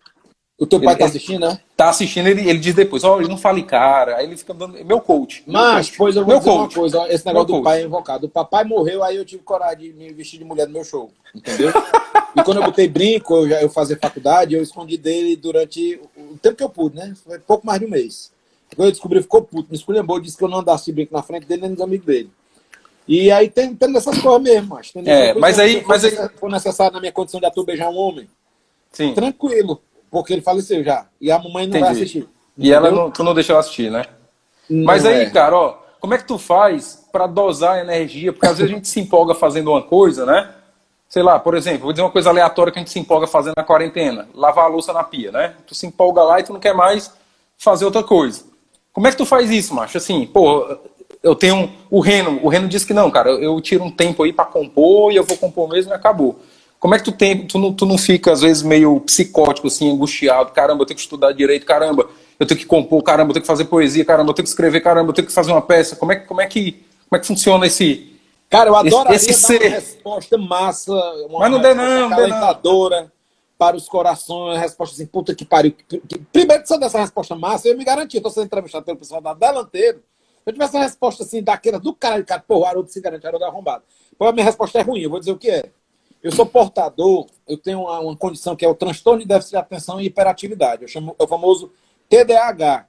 [0.64, 1.60] O teu pai ele, tá assistindo, né?
[1.76, 4.16] Tá assistindo, ele, ele diz depois, ó, oh, ele não fale cara.
[4.16, 4.82] Aí ele fica dando.
[4.86, 5.44] Meu coach.
[5.46, 5.98] Mas, coach.
[5.98, 6.62] pois eu vou meu dizer coach.
[6.62, 7.64] uma coisa, ó, esse negócio meu do coach.
[7.66, 8.28] pai é invocado.
[8.28, 11.12] O papai morreu, aí eu tive coragem de me vestir de mulher no meu show.
[11.36, 11.70] Entendeu?
[12.34, 16.38] e quando eu botei brinco, eu já eu fazia faculdade, eu escondi dele durante o
[16.38, 17.14] tempo que eu pude, né?
[17.26, 18.32] Foi pouco mais de um mês.
[18.74, 21.22] Quando eu descobri, ficou puto, me esculhambou, disse que eu não andasse de brinco na
[21.22, 22.32] frente dele nem nos amigos dele.
[23.06, 24.98] E aí tem, tem dessas coisas mesmo, acho.
[25.00, 25.84] É, mas aí.
[25.86, 26.16] Mas aí...
[26.40, 28.30] For necessário na minha condição de ator beijar um homem.
[28.94, 29.14] Sim.
[29.14, 29.82] Tranquilo
[30.14, 31.08] porque ele faleceu já.
[31.20, 31.84] E a mamãe não Entendi.
[31.84, 32.20] vai assistir.
[32.20, 32.32] Entendeu?
[32.58, 34.06] E ela não, tu não deixou assistir, né?
[34.70, 35.30] Não Mas aí, é.
[35.32, 38.32] cara, ó, como é que tu faz para dosar a energia?
[38.32, 40.52] Porque às vezes a gente se empolga fazendo uma coisa, né?
[41.10, 43.56] Sei lá, por exemplo, vou dizer uma coisa aleatória que a gente se empolga fazendo
[43.58, 45.56] na quarentena, lavar a louça na pia, né?
[45.66, 47.12] Tu se empolga lá e tu não quer mais
[47.58, 48.44] fazer outra coisa.
[48.92, 49.98] Como é que tu faz isso, macho?
[49.98, 50.78] Assim, pô,
[51.24, 54.32] eu tenho o Reno, o Reno disse que não, cara, eu tiro um tempo aí
[54.32, 56.40] para compor e eu vou compor mesmo e acabou.
[56.84, 59.90] Como é que tu tem, tu não, tu não fica às vezes meio psicótico, assim,
[59.90, 63.44] angustiado, caramba, eu tenho que estudar direito, caramba, eu tenho que compor, caramba, eu tenho
[63.44, 65.96] que fazer poesia, caramba, eu tenho que escrever, caramba, eu tenho que fazer uma peça.
[65.96, 66.74] Como é, como é, que,
[67.08, 68.20] como é que funciona esse.
[68.50, 69.62] Cara, eu adoraria esse, esse ser...
[69.62, 70.92] uma resposta massa,
[71.30, 73.10] uma Mas não dê não, dê não.
[73.58, 75.74] para os corações, resposta assim, puta que pariu.
[76.34, 79.34] Primeiro que você dessa resposta massa, eu me garanti, estou sendo entrevistado pelo pessoal da
[79.34, 80.00] Delanteiro.
[80.00, 83.46] Se eu tivesse uma resposta assim, daquela do cara, cara, porra, Haroldo se garante, Haroldo
[83.46, 83.86] é arrombado.
[84.18, 85.72] Pô, a minha resposta é ruim, eu vou dizer o que é.
[86.24, 89.58] Eu sou portador, eu tenho uma, uma condição que é o transtorno de déficit de
[89.58, 90.84] atenção e hiperatividade.
[90.84, 91.70] Eu chamo é o famoso
[92.08, 92.88] TDAH,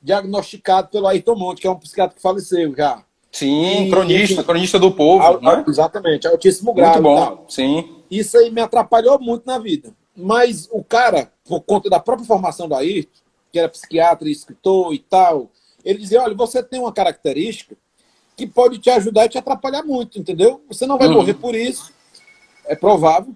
[0.00, 3.02] diagnosticado pelo Ayrton Monte, que é um psiquiatra que faleceu já.
[3.32, 5.40] Sim, e, cronista, enfim, cronista do povo.
[5.40, 5.64] né?
[5.66, 6.92] Exatamente, altíssimo grau.
[6.92, 7.96] Muito bom, sim.
[8.08, 9.92] Isso aí me atrapalhou muito na vida.
[10.16, 13.10] Mas o cara, por conta da própria formação do Ayrton,
[13.52, 15.50] que era psiquiatra e escritor e tal,
[15.84, 17.76] ele dizia: olha, você tem uma característica
[18.36, 20.62] que pode te ajudar e te atrapalhar muito, entendeu?
[20.68, 21.14] Você não vai uhum.
[21.14, 21.92] morrer por isso,
[22.68, 23.34] é provável,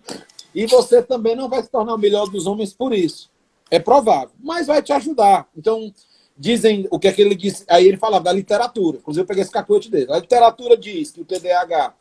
[0.55, 3.31] e você também não vai se tornar o melhor dos homens por isso,
[3.71, 5.49] é provável, mas vai te ajudar.
[5.57, 5.93] Então,
[6.37, 9.43] dizem o que é que ele disse, aí ele falava da literatura, inclusive eu peguei
[9.43, 10.13] esse cacoete dele.
[10.13, 11.95] A literatura diz que o TDAH,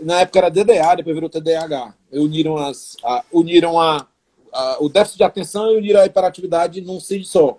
[0.00, 4.06] na época era DDA, depois virou TDAH, uniram, as, a, uniram a,
[4.52, 7.58] a, o déficit de atenção e uniram a hiperatividade num CID só.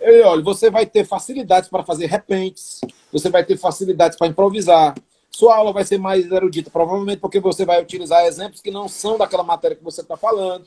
[0.00, 2.80] Eu, olha, você vai ter facilidades para fazer repentes,
[3.12, 4.94] você vai ter facilidades para improvisar.
[5.34, 9.16] Sua aula vai ser mais erudita, provavelmente porque você vai utilizar exemplos que não são
[9.16, 10.66] daquela matéria que você está falando.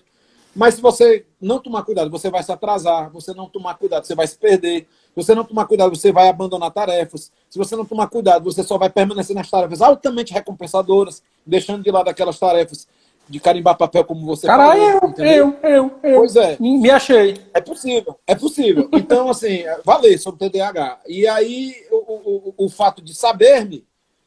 [0.55, 3.11] Mas se você não tomar cuidado, você vai se atrasar.
[3.11, 4.87] Você não tomar cuidado, você vai se perder.
[5.09, 7.31] Se você não tomar cuidado, você vai abandonar tarefas.
[7.49, 11.91] Se você não tomar cuidado, você só vai permanecer nas tarefas altamente recompensadoras, deixando de
[11.91, 12.87] lado aquelas tarefas
[13.27, 15.15] de carimbar papel como você Caralho, falou.
[15.17, 16.17] eu, eu, eu, eu.
[16.19, 16.57] Pois é.
[16.59, 17.37] Me achei.
[17.53, 18.87] É possível, é possível.
[18.93, 20.99] Então, assim, valeu sobre o TDAH.
[21.07, 23.83] E aí, o, o, o fato de saber-me,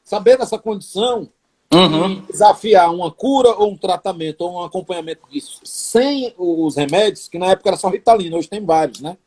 [0.09, 1.29] saber dessa condição,
[1.71, 2.23] uhum.
[2.23, 7.49] desafiar uma cura ou um tratamento ou um acompanhamento disso sem os remédios, que na
[7.49, 9.19] época era só Ritalina, hoje tem vários, né?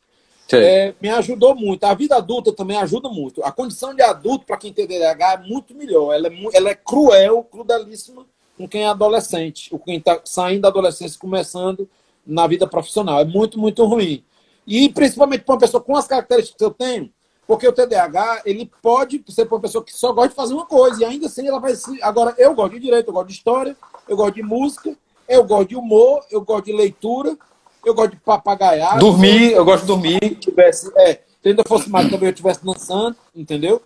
[0.52, 1.84] É, me ajudou muito.
[1.84, 3.42] A vida adulta também ajuda muito.
[3.44, 6.12] A condição de adulto, para quem tem TDAH, é muito melhor.
[6.12, 8.26] Ela é, ela é cruel, crudelíssima
[8.58, 11.88] com quem é adolescente, com quem está saindo da adolescência começando
[12.26, 13.20] na vida profissional.
[13.20, 14.22] É muito, muito ruim.
[14.66, 17.10] E principalmente para uma pessoa com as características que eu tenho,
[17.46, 20.66] porque o TDAH, ele pode ser para uma pessoa que só gosta de fazer uma
[20.66, 22.02] coisa, e ainda assim ela vai se.
[22.02, 23.76] Agora, eu gosto de direito, eu gosto de história,
[24.08, 24.96] eu gosto de música,
[25.28, 27.36] eu gosto de humor, eu gosto de leitura,
[27.84, 28.98] eu gosto de papagaiar.
[28.98, 30.20] Dormir, eu gosto de dormir.
[30.22, 33.82] Se tivesse, é, se ainda fosse mais também eu estivesse dançando, entendeu?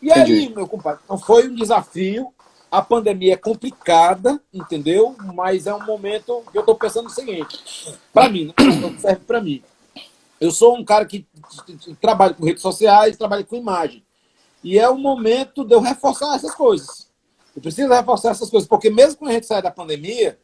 [0.00, 0.32] E Entendi.
[0.32, 2.32] aí, meu compadre, então foi um desafio
[2.70, 5.16] a pandemia é complicada, entendeu?
[5.34, 7.58] Mas é um momento que eu estou pensando o seguinte,
[8.12, 8.54] para mim, né?
[8.98, 9.62] serve para mim.
[10.40, 11.26] Eu sou um cara que
[12.00, 14.02] trabalha com redes sociais, trabalha com imagem.
[14.64, 17.08] E é o momento de eu reforçar essas coisas.
[17.54, 20.38] Eu preciso reforçar essas coisas, porque mesmo quando a gente sai da pandemia,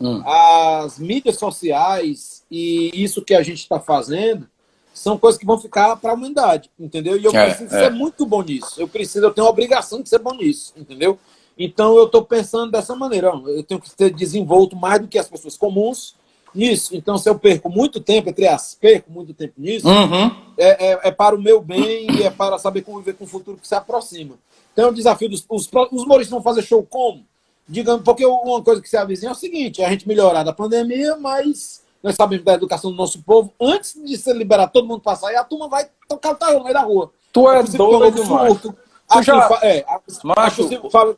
[0.00, 0.22] hum.
[0.26, 4.48] as mídias sociais e isso que a gente está fazendo
[4.94, 7.16] são coisas que vão ficar para a humanidade, entendeu?
[7.16, 7.84] E eu é, preciso é.
[7.84, 8.80] ser muito bom nisso.
[8.80, 11.18] Eu preciso, eu tenho a obrigação de ser bom nisso, entendeu?
[11.58, 15.28] Então eu estou pensando dessa maneira, eu tenho que ser desenvolto mais do que as
[15.28, 16.14] pessoas comuns
[16.54, 16.94] nisso.
[16.94, 20.30] Então, se eu perco muito tempo, entre as perco muito tempo nisso, uhum.
[20.56, 23.56] é, é, é, para o meu bem e é para saber conviver com o futuro
[23.56, 24.34] que se aproxima.
[24.72, 27.24] Então, o desafio dos os, os humoristas vão fazer show como?
[27.68, 30.52] Digamos, porque uma coisa que se avizinha é o seguinte: é a gente melhorar da
[30.52, 35.00] pandemia, mas nós sabemos da educação do nosso povo, antes de se liberar todo mundo
[35.00, 37.12] para sair, a turma vai tocar o tarô no meio da rua.
[37.32, 38.76] Tu é doido, surto.
[39.08, 39.48] Aqui, já...
[39.62, 39.84] é,
[40.24, 41.16] macho, fala,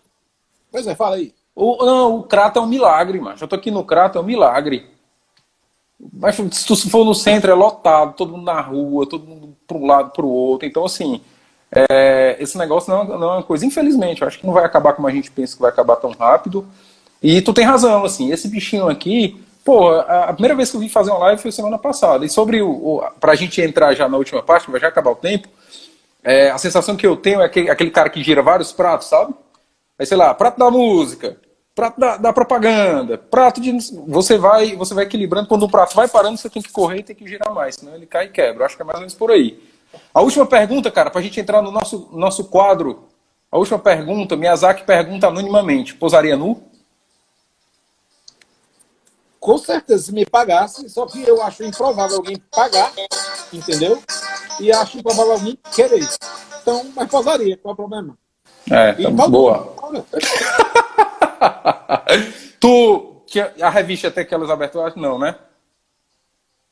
[0.71, 1.33] Pois é, fala aí.
[1.55, 3.37] O, não, o Crato é um milagre, mano.
[3.41, 4.91] Eu tô aqui no Crato, é um milagre.
[6.13, 9.77] Mas se tu for no centro, é lotado, todo mundo na rua, todo mundo para
[9.77, 10.67] um lado, para o outro.
[10.67, 11.21] Então, assim,
[11.71, 13.65] é, esse negócio não, não, é uma coisa.
[13.65, 16.11] Infelizmente, eu acho que não vai acabar como a gente pensa que vai acabar tão
[16.11, 16.67] rápido.
[17.23, 20.89] E tu tem razão, assim, esse bichinho aqui, pô, a, primeira vez que eu vim
[20.89, 22.25] fazer uma live foi semana passada.
[22.25, 22.71] E sobre o.
[22.71, 25.49] o pra gente entrar já na última parte, vai já acabar o tempo,
[26.23, 29.35] é, a sensação que eu tenho é aquele, aquele cara que gira vários pratos, sabe?
[29.99, 31.37] Aí, sei lá, prato da música,
[31.75, 33.77] prato da, da, propaganda, prato de.
[34.07, 35.49] Você vai, você vai equilibrando.
[35.49, 37.95] Quando o prato vai parando, você tem que correr e tem que girar mais, senão
[37.95, 38.65] ele cai e quebra.
[38.65, 39.61] Acho que é mais ou menos por aí.
[40.13, 43.09] A última pergunta, cara, para a gente entrar no nosso, nosso quadro.
[43.51, 46.63] A última pergunta, Miyazaki pergunta anonimamente: posaria nu?
[49.39, 52.91] Com certeza, se me pagasse, só que eu acho improvável alguém pagar,
[53.53, 54.03] entendeu?
[54.59, 56.09] E acho improvável alguém querer.
[56.63, 58.17] Então, mas posaria, qual é o problema?
[58.71, 59.75] É, tá boa.
[62.61, 64.95] tu, que a revista tem aquelas aberturas?
[64.95, 65.37] Não, né?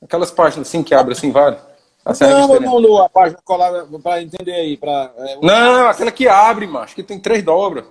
[0.03, 1.57] Aquelas páginas assim que abre assim, vale?
[2.05, 4.77] Essa não, não, não, a página colada para entender aí.
[4.77, 7.85] Pra, é, não, aquela que abre, macho, que tem três dobras.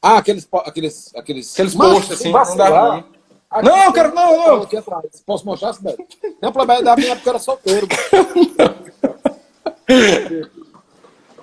[0.00, 0.46] Ah, aqueles.
[0.52, 3.04] Aqueles, aqueles, aqueles posts assim, não dá não.
[3.50, 4.14] Aqui, não, eu quero.
[4.14, 4.62] Não, não.
[4.62, 5.22] Aqui atrás.
[5.24, 6.06] Posso mostrar, Sibeli?
[6.20, 7.88] Tem um problema da minha época era solteiro.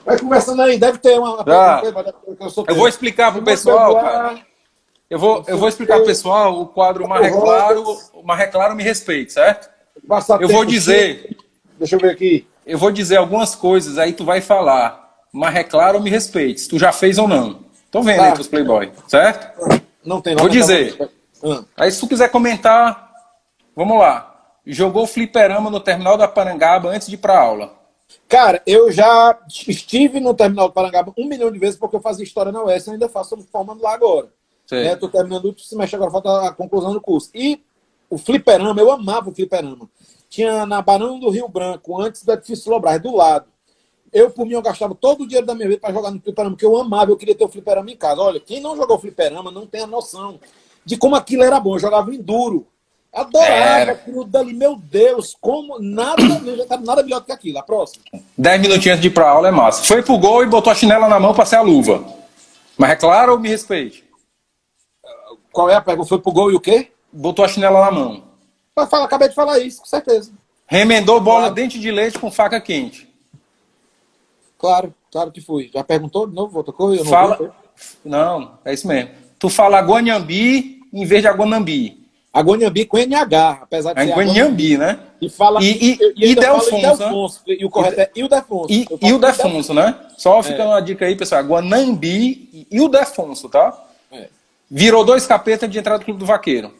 [0.10, 1.44] Vai conversando aí, deve ter uma.
[1.48, 4.40] Ah, eu, eu vou explicar pro pessoal, cara.
[5.08, 9.34] Eu vou, eu vou explicar pro pessoal o quadro Marre Claro, Marre Claro me respeite,
[9.34, 9.70] certo?
[10.40, 11.38] Eu vou dizer.
[11.78, 12.48] Deixa eu ver aqui.
[12.66, 16.80] eu vou dizer algumas coisas, aí tu vai falar, Marre Claro me respeite, se tu
[16.80, 17.60] já fez ou não.
[17.92, 18.36] Tô vendo aí Tá.
[18.36, 19.82] teus Playboy, certo?
[20.04, 20.58] Não tem Vou nada.
[20.60, 21.10] dizer.
[21.44, 23.12] Ah, Aí se tu quiser comentar,
[23.76, 24.26] vamos lá.
[24.66, 27.79] Jogou fliperama no terminal da Parangaba antes de ir pra aula.
[28.28, 32.24] Cara, eu já estive no terminal do Parangaba um milhão de vezes porque eu fazia
[32.24, 34.32] história na UES e ainda faço, estou formando lá agora.
[34.66, 34.84] Sei.
[34.84, 34.96] Né?
[34.96, 37.32] Tô terminando o último semestre, agora falta a conclusão do curso.
[37.34, 37.62] E
[38.10, 39.90] o fliperama, eu amava o fliperama.
[40.30, 43.48] Tinha na Barão do Rio Branco, antes do edifício Lobras, do lado.
[44.12, 46.56] Eu, por mim, eu gastava todo o dinheiro da minha vida para jogar no fliperama,
[46.56, 48.22] porque eu amava, eu queria ter o fliperama em casa.
[48.22, 50.40] Olha, quem não jogou fliperama não tem a noção
[50.86, 51.76] de como aquilo era bom.
[51.76, 52.68] Eu jogava enduro.
[53.12, 53.92] Adorava Era.
[53.94, 56.22] aquilo dali, meu Deus, como nada,
[56.86, 57.58] nada melhor do que aquilo.
[57.58, 58.04] A próxima.
[58.38, 59.84] Dez minutinhos antes de ir pra aula é massa.
[59.84, 62.04] Foi pro gol e botou a chinela na mão pra ser a luva.
[62.78, 64.04] Mas é claro ou me respeite?
[65.52, 66.08] Qual é a pergunta?
[66.10, 66.92] Foi pro gol e o quê?
[67.12, 68.24] Botou a chinela na mão.
[68.78, 70.32] Eu falo, acabei de falar isso, com certeza.
[70.68, 71.56] Remendou bola Claro.
[71.56, 73.10] dente de leite com faca quente.
[74.58, 75.70] Claro, claro que fui.
[75.74, 76.64] Já perguntou de novo?
[76.80, 77.54] Eu não Fala.
[78.06, 79.10] Não, é isso mesmo.
[79.40, 81.99] Tu fala Guanhambi em vez de Aguanambi.
[82.32, 85.00] Aguanhambi com NH, apesar de É ser Guanhambi, né?
[85.20, 85.62] E fala.
[85.64, 88.72] E- e- e falo Delfonso, Ildefonso, E o correto é Ildefonso.
[88.72, 90.00] E, e o Defonso, né?
[90.18, 91.44] Só fica uma dica aí, pessoal.
[91.44, 93.86] Guanambi e o Defonso, tá?
[94.12, 94.28] É.
[94.70, 96.72] Virou dois capetas de entrada do Clube do Vaqueiro.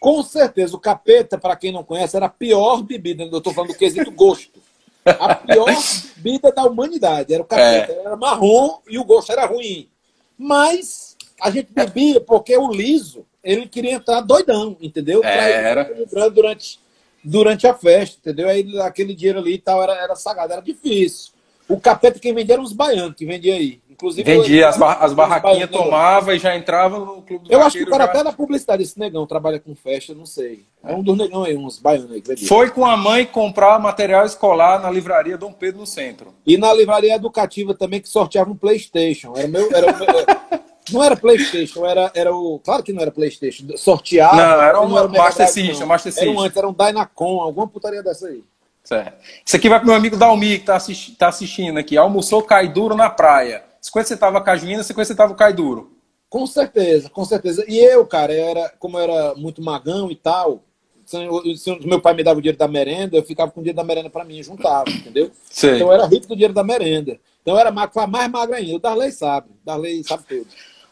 [0.00, 3.22] Com certeza, o capeta, para quem não conhece, era a pior bebida.
[3.22, 4.60] Eu estou falando do quesito gosto.
[5.06, 5.66] A pior
[6.16, 7.32] bebida da humanidade.
[7.32, 7.92] Era o capeta.
[7.92, 8.00] É.
[8.00, 9.88] Era marrom e o gosto era ruim.
[10.36, 15.20] Mas a gente bebia porque o liso, ele queria entrar doidão, entendeu?
[15.20, 15.84] Pra ele Era.
[15.84, 16.80] ficar equilibrando durante,
[17.22, 18.48] durante a festa, entendeu?
[18.48, 21.32] Aí aquele dinheiro ali e tal era, era sagrado, era difícil.
[21.68, 23.80] O capeta quem vendia eram os baianos que vendia aí.
[23.88, 27.62] Inclusive, Vendia eu- as, bar- as barraquinhas, tomava e já entrava no Clube do Eu
[27.62, 30.64] acho que o cara já- até na publicidade, esse negão trabalha com festa, não sei.
[30.82, 32.48] É um dos negão aí, uns baianos aí que vendia.
[32.48, 36.34] Foi com a mãe comprar material escolar na livraria Dom Pedro no centro.
[36.44, 39.32] E na livraria educativa também que sorteava um Playstation.
[39.36, 40.60] Era meu, era o meu-
[40.92, 42.58] não era Playstation, era, era o.
[42.58, 43.64] Claro que não era Playstation.
[43.76, 44.36] Sorteava.
[44.36, 45.86] Não, era um Mega Master System.
[45.86, 46.44] Master Era um System.
[46.46, 48.42] antes, era um Dynacon, alguma putaria dessa aí.
[48.82, 49.14] Certo.
[49.46, 51.96] Isso aqui vai pro meu amigo Dalmi, que tá, assisti- tá assistindo aqui.
[51.96, 53.64] Almoçou cai duro na praia.
[53.80, 55.92] 50 centavos a cajuína, 50 centavos o cai duro.
[56.28, 57.64] Com certeza, com certeza.
[57.68, 60.62] E eu, cara, era, como eu era muito magão e tal,
[61.06, 61.16] se,
[61.56, 63.84] se meu pai me dava o dinheiro da merenda, eu ficava com o dinheiro da
[63.84, 65.30] merenda pra mim, juntava, entendeu?
[65.50, 65.76] Sei.
[65.76, 67.18] Então eu era rico do dinheiro da merenda.
[67.40, 68.76] Então eu era magro, mais magro ainda.
[68.76, 69.48] O Darley sabe.
[69.50, 70.46] O Darley sabe tudo.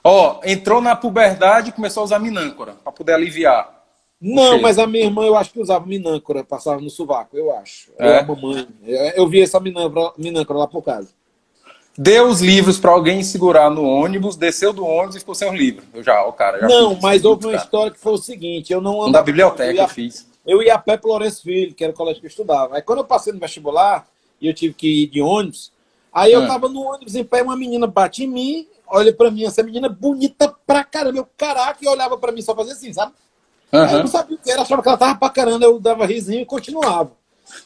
[0.05, 3.83] Ó, entrou na puberdade e começou a usar minâncora, pra poder aliviar.
[4.21, 7.91] Não, mas a minha irmã eu acho que usava minâncora, passava no sovaco, eu acho.
[7.99, 8.09] É?
[8.09, 8.69] Ou a mamãe.
[8.85, 11.09] Eu, eu vi essa minâncora, minâncora lá por casa.
[11.99, 15.55] Deu os livros pra alguém segurar no ônibus, desceu do ônibus e ficou sem os
[15.59, 15.85] livros.
[15.93, 16.61] Eu já, ó, cara.
[16.61, 17.65] Já não, mas houve uma cara.
[17.65, 19.13] história que foi o seguinte: eu não andava.
[19.13, 20.27] da biblioteca eu eu ia, fiz.
[20.47, 22.77] eu ia a pé pro Lourenço Filho, que era o colégio que eu estudava.
[22.77, 24.07] Aí quando eu passei no vestibular
[24.41, 25.71] e eu tive que ir de ônibus,
[26.13, 26.47] aí eu Ah.
[26.47, 29.89] tava no ônibus em pé, uma menina bate em mim, olha pra mim, essa menina
[29.89, 33.13] bonita pra caramba, eu caraca, e olhava pra mim só fazia assim, sabe?
[33.73, 36.05] Aí Eu não sabia o que era, achava que ela tava pra caramba, eu dava
[36.05, 37.13] risinho e continuava.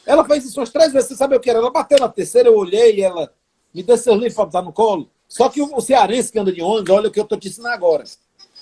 [0.05, 1.59] Ela fez isso umas três vezes, você sabe o que era?
[1.59, 3.31] Ela bateu na terceira, eu olhei e ela
[3.73, 5.09] me deu seus livros pra botar no colo.
[5.27, 7.75] Só que o, cearense que anda de ônibus, olha o que eu tô te ensinando
[7.75, 8.05] agora.
[8.05, 8.07] O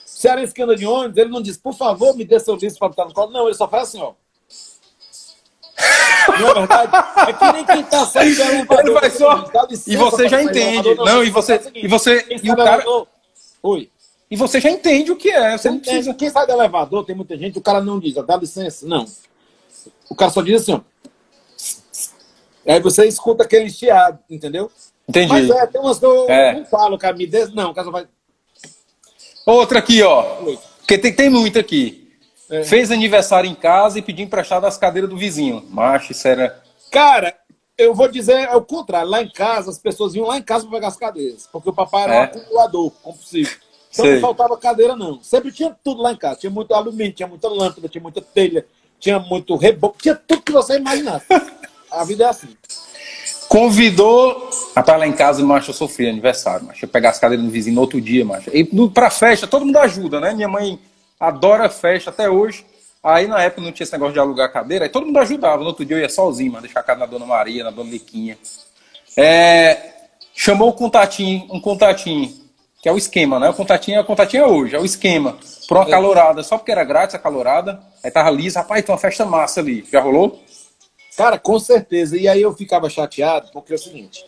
[0.03, 2.89] cearense que anda de ônibus, ele não diz, por favor, me dê seus livros pra
[2.89, 3.31] botar no colo.
[3.31, 4.13] Não, ele só faz assim, ó.
[6.39, 6.91] Não é verdade?
[7.29, 8.79] É que nem quem tá saindo do elevador.
[8.79, 9.51] Ele vai só-
[9.87, 10.87] E você já entende.
[10.89, 11.05] elevador.
[11.05, 12.83] Não, e você- é e você- e o cara-
[13.61, 13.89] Oi.
[14.29, 16.13] E você já entende o que é, você não Quem, precisa.
[16.15, 18.85] quem sai do elevador, tem muita gente, o cara não diz, dá licença.
[18.87, 19.05] Não.
[20.09, 20.81] O cara só diz assim, ó.
[22.67, 24.71] Aí você escuta aquele chiado, entendeu?
[25.07, 25.27] Entendi.
[25.31, 26.55] Mas é, tem umas que eu É.
[26.55, 27.45] não falo, cara, me dê.
[27.47, 28.07] Não, o cara só vai.
[29.45, 30.41] Outra aqui, ó.
[30.43, 30.57] Oi.
[30.79, 32.04] Porque tem, tem muito aqui.
[32.49, 32.63] É.
[32.63, 35.63] Fez aniversário em casa e pediu emprestado as cadeiras do vizinho.
[35.69, 36.61] Macho, isso era.
[36.91, 37.35] Cara,
[37.77, 39.09] eu vou dizer o contrário.
[39.09, 41.49] Lá em casa, as pessoas iam lá em casa para pegar as cadeiras.
[41.51, 42.19] Porque o papai era É.
[42.19, 43.49] um acumulador compulsivo.
[43.91, 44.15] Então Sei.
[44.15, 45.21] não faltava cadeira, não.
[45.23, 46.39] Sempre tinha tudo lá em casa.
[46.41, 48.65] Tinha muito alumínio, tinha muita lâmpada, tinha muita telha,
[48.99, 51.25] tinha muito reboco, tinha tudo que você imaginasse.
[51.89, 52.49] A vida é assim.
[53.47, 54.49] Convidou.
[54.75, 56.83] Rapaz, lá em casa, macho, eu sofri aniversário, macho.
[56.85, 58.49] Eu pegar as cadeiras do vizinho no outro dia, macho.
[58.53, 60.33] E no- pra festa, todo mundo ajuda, né?
[60.33, 60.79] Minha mãe
[61.19, 62.65] adora festa até hoje.
[63.03, 65.61] Aí na época não tinha esse negócio de alugar cadeira, aí todo mundo ajudava.
[65.61, 67.91] No outro dia eu ia sozinho, mano, deixar a casa na Dona Maria, na Dona
[67.91, 68.37] Liquinha.
[69.15, 69.93] É,
[70.33, 72.33] chamou o contatinho, um contatinho,
[72.81, 73.49] que é o esquema, né?
[73.49, 75.37] O contatinho, o contatinho é hoje, é o esquema.
[75.67, 77.79] Por uma calorada, só porque era grátis a calorada.
[78.03, 79.85] Aí tava lisa, rapaz, tem uma festa massa ali.
[79.91, 80.43] Já rolou?
[81.15, 82.17] Cara, com certeza.
[82.17, 84.23] E aí eu ficava chateado, porque é o seguinte: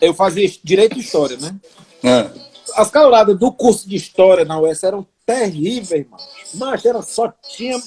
[0.00, 1.54] eu fazia direito e história, né?
[2.04, 2.30] É.
[2.74, 6.22] As caloradas do curso de história na UES eram terríveis, mano.
[6.54, 7.82] Macho, era só tinha.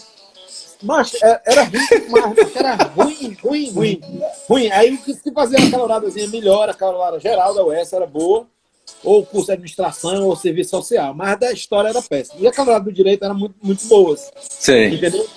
[0.83, 4.01] Macho, era, era ruim demais, era ruim, ruim, ruim.
[4.47, 4.71] Ruim.
[4.71, 8.45] Aí o que se fazia naquela horadazinha melhor, aquela horada geral da UES era boa,
[9.03, 11.13] ou curso de administração, ou serviço social.
[11.13, 12.39] Mas da história era péssima.
[12.41, 14.31] E aquela horada do direito era muito, muito boas.
[14.39, 14.95] Sei.
[14.95, 15.27] Entendeu?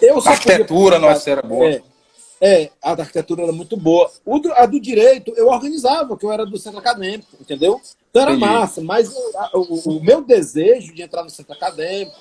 [0.00, 1.66] Eu a arquitetura nossa era boa.
[1.66, 1.82] É,
[2.40, 4.10] é, a arquitetura era muito boa.
[4.24, 7.80] O a do direito eu organizava, que eu era do centro acadêmico, entendeu?
[8.12, 8.52] Então era Entendi.
[8.52, 9.10] massa, mas
[9.54, 12.14] o, o, meu desejo de entrar no centro acadêmico,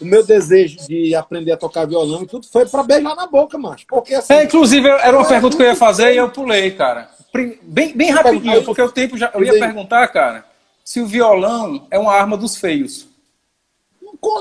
[0.00, 3.58] o meu desejo de aprender a tocar violão e tudo foi para beijar na boca,
[3.58, 3.84] macho.
[3.88, 4.32] Porque assim.
[4.32, 7.10] É, inclusive, era uma pergunta que eu ia fazer e eu pulei, cara.
[7.62, 9.32] Bem, bem rapidinho, porque o tempo já.
[9.34, 10.44] Eu ia perguntar, cara,
[10.84, 13.08] se o violão é uma arma dos feios.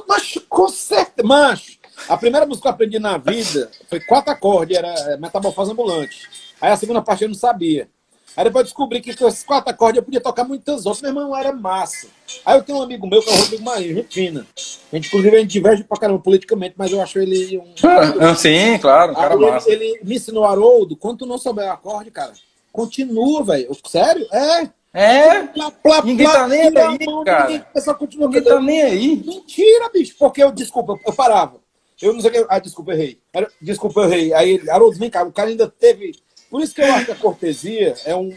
[0.08, 1.28] Mas com certeza.
[1.28, 6.30] Macho, a primeira música que eu aprendi na vida foi quatro acordes, era Metamorfose Ambulante.
[6.62, 7.90] Aí a segunda parte eu não sabia.
[8.36, 11.02] Aí depois descobri que com esses quatro acordes eu podia tocar muitas outras.
[11.02, 12.08] Meu irmão, era massa.
[12.46, 14.48] Aí eu tenho um amigo meu, que é o Rodrigo Marinho, fina.
[14.92, 17.74] A gente, inclusive, a gente diverge pra caramba politicamente, mas eu acho ele um.
[18.20, 19.72] Ah, sim, claro, um cara ele, massa.
[19.72, 22.34] Ele me ensinou Haroldo, quando tu não souber o acorde, cara,
[22.72, 23.70] continua, velho.
[23.86, 24.28] Sério?
[24.32, 24.70] É.
[24.96, 25.44] É?
[25.48, 27.50] Plá, plá, ninguém plá, tá nem aí, mão, cara.
[27.50, 29.24] Ninguém, continua ninguém tá nem aí.
[29.26, 30.16] Mentira, bicho.
[30.20, 31.64] Porque eu, desculpa, eu parava.
[32.00, 32.46] Eu não sei o que.
[32.48, 33.20] Ah, desculpa, errei.
[33.60, 34.34] Desculpa, errei.
[34.34, 36.12] Aí ele, Haroldo, vem cá, o cara ainda teve.
[36.54, 38.32] Por isso que eu acho que a cortesia é um,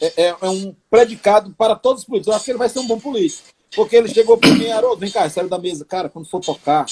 [0.00, 2.28] é, é, é um predicado para todos os políticos.
[2.28, 3.42] Eu acho que ele vai ser um bom político.
[3.74, 5.84] Porque ele chegou para mim, Haroldo, vem cá, saiu da mesa.
[5.84, 6.86] Cara, quando for tocar,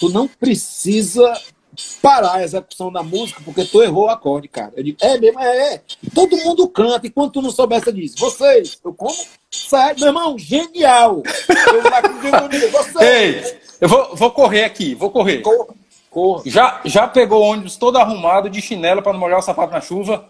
[0.00, 1.38] tu não precisa
[2.00, 4.72] parar a execução da música porque tu errou o acorde, cara.
[4.74, 5.82] Eu digo, é mesmo, é, é.
[6.14, 9.14] Todo mundo canta, e quando tu não soubesse, diz, vocês, eu como?
[9.50, 11.22] Sério, meu irmão, genial.
[11.46, 11.82] Eu
[12.48, 13.02] com vocês.
[13.02, 15.42] Ei, eu vou, vou correr aqui, vou correr.
[15.42, 15.74] Corra,
[16.14, 16.42] corra.
[16.46, 19.80] Já, já pegou o ônibus todo arrumado de chinelo para não molhar o sapato na
[19.80, 20.24] chuva?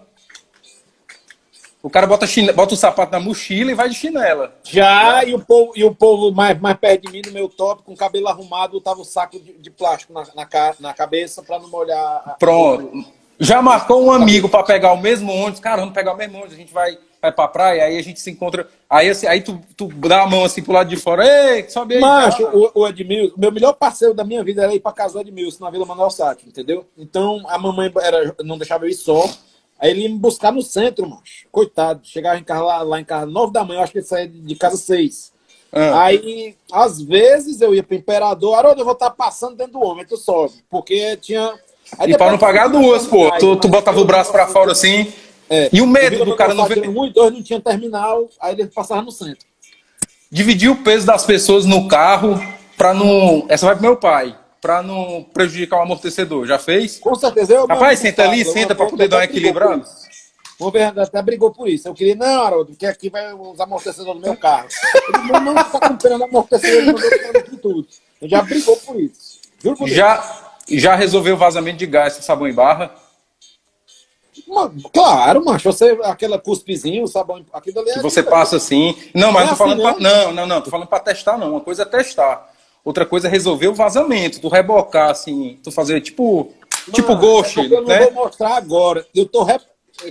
[1.83, 4.57] O cara bota, bota o sapato na mochila e vai de chinela.
[4.65, 7.83] Já, e o povo, e o povo mais, mais perto de mim, no meu top,
[7.83, 11.59] com o cabelo arrumado, tava o saco de, de plástico na, na, na cabeça para
[11.59, 12.37] não molhar.
[12.39, 13.05] Pronto.
[13.39, 15.61] Já marcou um amigo para pegar o mesmo ônibus.
[15.61, 18.21] Cara, vamos pegar o mesmo ônibus, a gente vai, vai pra praia, aí a gente
[18.21, 18.69] se encontra.
[18.89, 21.25] Aí, assim, aí tu, tu dá a mão assim pro lado de fora.
[21.27, 22.01] Ei, sobe aí.
[22.01, 25.21] Macho, o, o Edmilson, meu melhor parceiro da minha vida era ir pra casa do
[25.21, 26.87] Edmilson, na Vila Manuel Sátio, entendeu?
[26.99, 29.25] Então a mamãe era, não deixava eu ir só.
[29.79, 31.47] Aí ele ia me buscar no centro, macho.
[31.51, 32.01] Coitado.
[32.05, 34.55] Chegava em casa lá, lá em casa, nove da manhã, acho que ele saía de
[34.55, 35.33] casa seis.
[35.73, 36.05] Ah.
[36.05, 39.83] Aí, às vezes, eu ia pro Imperador, Haroldo, eu vou estar tá passando dentro do
[39.83, 40.55] homem, tu sobe.
[40.71, 41.55] Porque tinha.
[41.99, 43.31] Aí e para não pagar duas, pô.
[43.39, 45.13] tu, tu botava o braço para fora assim.
[45.49, 45.69] É.
[45.73, 46.89] E o medo do cara não ver.
[46.89, 49.47] Um e dois não tinha terminal, aí ele passava no centro.
[50.31, 52.41] Dividir o peso das pessoas no carro
[52.77, 53.47] para não.
[53.49, 56.47] Essa vai pro meu pai para não prejudicar o amortecedor.
[56.47, 56.99] Já fez?
[56.99, 57.53] Com certeza.
[57.53, 59.85] Eu Rapaz, senta ali, senta para poder dar uma equilibrada.
[60.59, 61.87] O Bernardo até brigou por isso.
[61.87, 64.69] Eu queria, não, Haroldo, porque aqui vai os amortecedores do meu carro.
[65.09, 67.87] Ele não, não está comprando amortecedor do tudo.
[68.23, 69.41] Ele já brigou por isso.
[69.63, 72.95] Juro por já, já resolveu o vazamento de gás com sabão em barra?
[74.93, 75.73] Claro, macho.
[75.73, 78.97] Você, aquela cuspezinho, o sabão, aquilo ali é Que você passa assim.
[79.15, 81.39] Não, mas não, é tô falando assim, pra, não, não, não, tô falando para testar,
[81.39, 81.53] não.
[81.53, 82.51] Uma coisa é testar.
[82.85, 86.53] Outra coisa é resolver o vazamento, tu rebocar, assim, tu fazer tipo.
[86.87, 88.01] Mano, tipo ghost, é eu não né?
[88.01, 89.07] vou mostrar agora.
[89.15, 89.43] Eu tô.
[89.43, 89.63] Rep...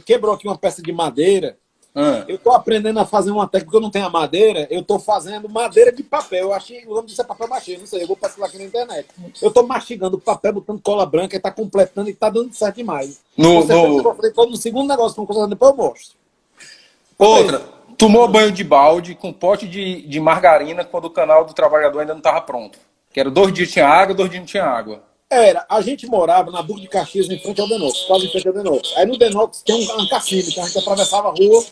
[0.05, 1.57] Quebrou aqui uma peça de madeira.
[1.95, 2.23] Ah.
[2.27, 4.67] Eu tô aprendendo a fazer uma técnica que eu não tenho a madeira.
[4.71, 6.45] Eu tô fazendo madeira de papel.
[6.45, 6.83] Eu achei.
[6.85, 8.03] O nome disso é papel machê, não sei.
[8.03, 9.07] Eu vou pesquisar aqui na internet.
[9.41, 12.77] Eu tô mastigando o papel, botando cola branca e tá completando e tá dando certo
[12.77, 13.21] demais.
[13.37, 14.57] No, no...
[14.57, 16.17] Segundo negócio que eu depois eu mostro.
[17.17, 17.59] Outra.
[17.95, 22.13] Tomou banho de balde com pote de, de margarina quando o canal do trabalhador ainda
[22.13, 22.79] não estava pronto.
[23.13, 25.03] Que era dois dias tinha água, dois dias não tinha água.
[25.33, 28.47] Era, a gente morava na Duque de Caxias, em frente ao Denox, quase em frente
[28.47, 28.93] ao Denox.
[28.95, 31.63] Aí no Denox tem um, um cassino, então a gente atravessava a rua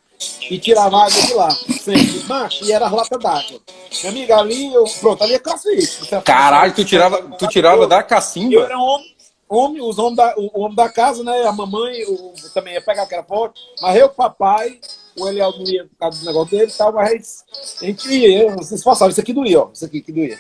[0.50, 2.24] e tirava água de lá, sempre.
[2.28, 3.60] Mas, e era lata d'água.
[4.02, 6.10] Minha amiga, ali, eu, pronto, ali é cacete.
[6.24, 8.54] Caralho, tu tirava, tu tirava da cacimba?
[8.54, 9.16] Eu era um homem,
[9.48, 13.04] homem os homens da, o, homem da casa, né, a mamãe o, também ia pegar
[13.04, 14.80] aquela pote, mas eu, papai,
[15.20, 17.44] o Eliel não ia por causa do negócio dele e tal, mas
[17.82, 19.12] a gente ia, se esforçava.
[19.12, 19.70] Isso aqui doía, ó.
[19.74, 20.40] Isso aqui que doía.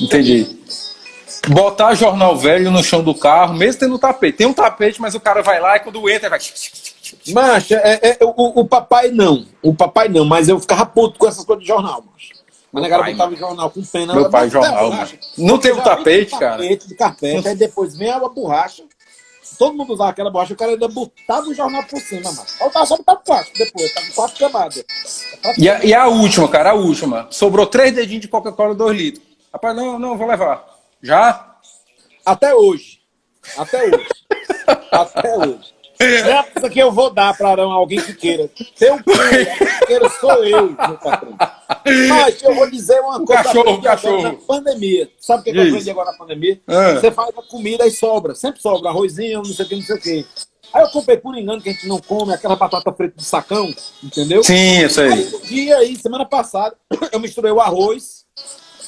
[0.00, 0.58] Entendi.
[1.48, 4.38] Botar jornal velho no chão do carro, mesmo tendo tapete.
[4.38, 6.38] Tem um tapete, mas o cara vai lá e quando entra, vai.
[7.32, 9.46] Mancha, é, é, o, o papai não.
[9.62, 12.34] O papai não, mas eu ficava puto com essas coisas de jornal, mancha.
[12.72, 14.14] Mas a galera botava jornal com pena.
[14.14, 14.92] Meu pai, jornal.
[15.38, 16.62] Não tem um tapete, cara.
[16.62, 18.82] Tapete de carpete, aí depois vem a borracha
[19.56, 22.46] todo mundo usava aquela borracha, o cara ainda botava o jornal por cima, mano.
[22.60, 24.84] Eu tava só botando quatro depois, tava quatro camadas.
[25.58, 27.26] E a, e a última, cara, a última.
[27.30, 29.24] Sobrou três dedinhos de Coca-Cola dois litros.
[29.52, 30.75] Rapaz, não, não, vou levar.
[31.02, 31.56] Já?
[32.24, 33.00] Até hoje.
[33.56, 34.08] Até hoje.
[34.90, 35.76] Até hoje.
[35.98, 38.50] Essa que eu vou dar para alguém que queira.
[38.74, 41.36] Seu que queira sou eu, meu patrão.
[42.08, 43.42] Mas eu vou dizer uma o coisa.
[43.42, 44.22] Cachorro, cachorro.
[44.22, 45.10] Na pandemia.
[45.18, 46.60] Sabe o que, que eu aprendi agora na pandemia?
[46.66, 46.94] Ah.
[46.94, 48.34] Você faz a comida e sobra.
[48.34, 48.90] Sempre sobra.
[48.90, 50.26] Arrozinho, não sei o que, não sei o que.
[50.72, 53.72] Aí eu comprei por engano que a gente não come aquela batata frita de sacão,
[54.02, 54.42] entendeu?
[54.42, 55.34] Sim, isso Aí aí.
[55.34, 56.76] um dia aí, semana passada,
[57.12, 58.25] eu misturei o arroz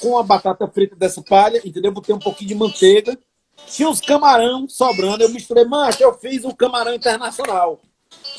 [0.00, 1.92] com a batata frita dessa palha, entendeu?
[1.92, 3.18] Botei um pouquinho de manteiga.
[3.66, 5.64] Tinha uns camarão sobrando, eu misturei.
[5.64, 7.80] Macho, eu fiz o camarão internacional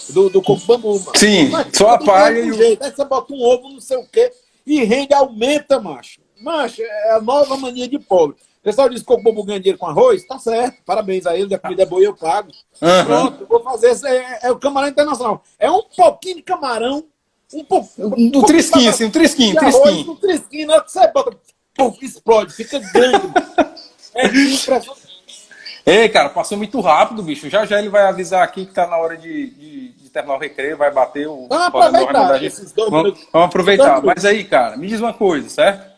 [0.09, 0.99] do, do coco bambu.
[0.99, 1.11] mano.
[1.17, 2.83] Sim, Mas só a palha e o- jeito.
[2.83, 4.31] Aí você bota um ovo, não sei o quê,
[4.65, 6.21] e rende, aumenta, macho.
[6.41, 8.37] Macho, é a nova mania de pobre.
[8.59, 10.81] O pessoal diz que o coco bambu ganha dinheiro com arroz, tá certo.
[10.85, 12.49] Parabéns a ele, a comida é boa e eu pago.
[12.81, 13.05] Aham.
[13.05, 14.07] Pronto, vou fazer esse.
[14.07, 15.43] É, é o camarão internacional.
[15.57, 17.05] É um pouquinho de camarão,
[17.53, 17.89] um pouco.
[18.31, 20.11] Do trisquinho, assim, um trisquinho, arroz, trisquinho.
[20.11, 21.37] um trisquinho, na hora que você bota,
[21.75, 23.27] puf, explode, fica grande.
[24.15, 25.09] é impressionante.
[25.85, 27.49] Ei, cara, passou muito rápido, bicho.
[27.49, 30.39] Já já ele vai avisar aqui que tá na hora de, de- de terminar o
[30.39, 31.47] recreio, vai bater o.
[31.47, 34.01] Vamos o coordenador, aproveitar vamos, vamos aproveitar.
[34.03, 35.89] Mas aí, cara, me diz uma coisa, certo?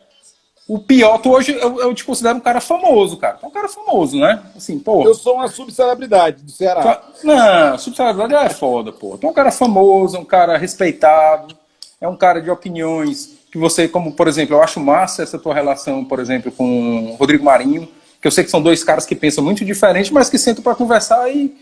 [0.68, 3.34] O pior, tu hoje eu, eu te considero um cara famoso, cara.
[3.34, 4.40] Tu é um cara famoso, né?
[4.56, 5.04] Assim, pô.
[5.04, 7.02] Eu sou uma subcelebridade do Ceará.
[7.24, 9.18] Não, subcelebridade é foda, pô.
[9.18, 11.56] Tu é um cara famoso, é um cara respeitado,
[12.00, 15.52] é um cara de opiniões que você, como, por exemplo, eu acho massa essa tua
[15.52, 17.86] relação, por exemplo, com o Rodrigo Marinho,
[18.20, 20.74] que eu sei que são dois caras que pensam muito diferente, mas que sentam pra
[20.76, 21.54] conversar e,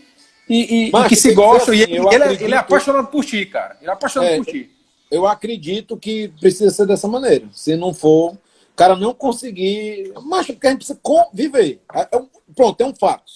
[0.47, 1.73] e, e- Mas e que se gostam.
[1.73, 3.75] e assim, ele, eu ele é, acredito- ele é apaixonado por ti, cara.
[3.81, 4.69] Ele é apaixonado É, por ti.
[5.09, 7.45] Eu acredito que precisa ser dessa maneira.
[7.51, 8.37] Se não for,
[8.71, 10.13] o cara não conseguir.
[10.23, 11.81] Mas porque a gente precisa conviver.
[12.11, 13.31] É um- pronto, é um fato.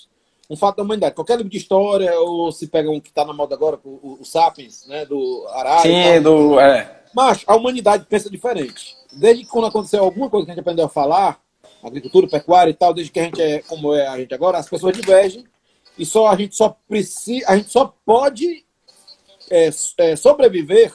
[0.49, 1.15] Um fato da humanidade.
[1.15, 4.25] Qualquer livro de história, ou se pega um que está na moda agora, o, o,
[4.25, 5.81] Sapiens, né, do Arara.
[5.81, 6.59] Sim, do.
[6.59, 7.03] É.
[7.13, 8.95] Mas a humanidade pensa diferente.
[9.11, 11.41] Desde que quando aconteceu alguma coisa que a gente aprendeu a falar,
[11.83, 14.69] agricultura, pecuária e tal, desde que a gente é como é a gente agora, as
[14.69, 15.45] pessoas divergem
[15.97, 18.65] e só a gente só precisa, a gente só pode
[19.49, 20.91] é, é, sobreviver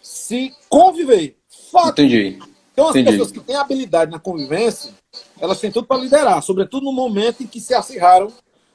[0.00, 1.38] se conviver.
[1.70, 2.02] Fato.
[2.02, 2.38] Entendi.
[2.72, 3.12] Então as entendi.
[3.12, 4.90] pessoas que têm habilidade na convivência,
[5.40, 8.32] elas têm tudo para liderar, sobretudo no momento em que se acirraram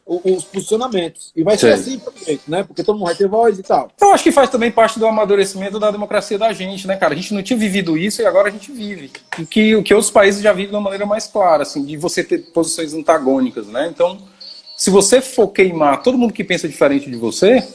[0.08, 1.34] os posicionamentos.
[1.36, 1.96] E vai ser Sei.
[1.96, 2.64] assim, jeito, né?
[2.64, 3.92] Porque todo mundo vai ter voz e tal.
[4.00, 7.14] Eu acho que faz também parte do amadurecimento da democracia da gente, né, cara?
[7.14, 9.12] A gente não tinha vivido isso e agora a gente vive.
[9.38, 11.98] O que, o que outros países já vivem de uma maneira mais clara, assim, de
[11.98, 13.90] você ter posições antagônicas, né?
[13.94, 14.18] Então,
[14.78, 17.68] se você for queimar todo mundo que pensa diferente de você,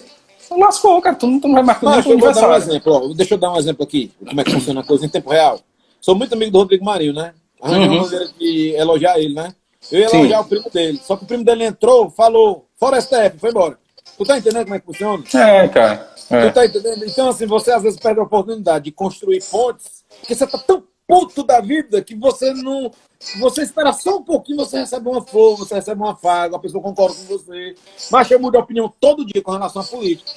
[0.51, 1.17] lascou, cara.
[1.17, 2.93] Tu não, tu não vai marcar Mas nem eu dar um exemplo.
[2.93, 3.15] Ó.
[3.15, 5.61] Deixa eu dar um exemplo aqui, como é que funciona a coisa em tempo real.
[6.03, 7.33] Sou muito amigo do Rodrigo Marinho, né?
[7.63, 7.95] Arranjei Uhum.
[7.95, 9.55] uma maneira de elogiar ele, né?
[9.91, 10.19] Eu ia Sim.
[10.19, 11.01] elogiar o primo dele.
[11.03, 13.79] Só que o primo dele entrou, falou, fora STF, foi embora.
[14.19, 15.25] Tu tá entendendo como é que funciona?
[15.35, 16.13] É, cara.
[16.29, 16.49] É.
[16.49, 17.05] Tu tá entendendo?
[17.05, 20.83] Então, assim, você às vezes perde a oportunidade de construir pontes, porque você tá tão
[21.13, 22.91] puto da vida que você não.
[23.39, 26.83] Você espera só um pouquinho, você recebe uma flor, você recebe uma faga, a pessoa
[26.83, 27.75] concorda com você.
[28.11, 30.29] Mas eu mudo de opinião todo dia com relação à política.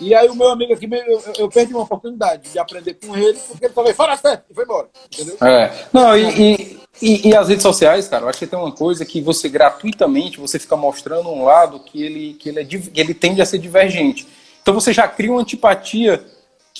[0.00, 3.38] E aí o meu amigo aqui, eu, eu- perdi uma oportunidade de aprender com ele,
[3.48, 4.88] porque ele falou, fora certo, e foi embora.
[5.12, 5.36] Entendeu?
[5.42, 5.86] É.
[5.92, 9.20] Não, e, e, e- as redes sociais, cara, eu acho que tem uma coisa que
[9.20, 13.42] você gratuitamente você fica mostrando um lado que ele, que ele, é, que ele tende
[13.42, 14.26] a ser divergente.
[14.62, 16.24] Então você já cria uma antipatia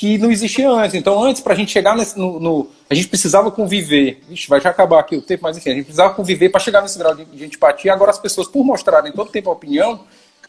[0.03, 0.96] que não existia antes.
[0.96, 4.20] Então, antes, para a gente chegar nesse, no, no- A gente precisava conviver.
[4.28, 6.82] Vixe, vai já acabar aqui o tempo, mas enfim, a gente precisava conviver para chegar
[6.82, 7.92] nesse grau de, de antipatia.
[7.92, 10.00] Agora, as pessoas, por mostrarem todo tempo a opinião,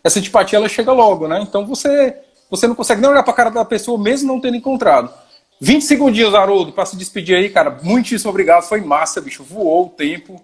[0.03, 1.39] essa antipatia ela chega logo, né?
[1.47, 2.15] Então você,
[2.49, 5.13] você não consegue nem olhar para a cara da pessoa, mesmo não tendo encontrado.
[5.61, 7.77] 20 segundinhos, Haroldo, para se despedir aí, cara.
[7.83, 8.63] Muitíssimo obrigado.
[8.63, 9.43] Foi massa, bicho.
[9.43, 10.41] Voou o tempo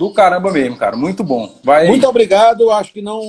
[0.00, 0.96] do caramba mesmo, cara.
[0.96, 1.54] Muito bom.
[1.62, 1.86] Vai.
[1.86, 2.70] Muito obrigado.
[2.70, 3.20] Acho que não,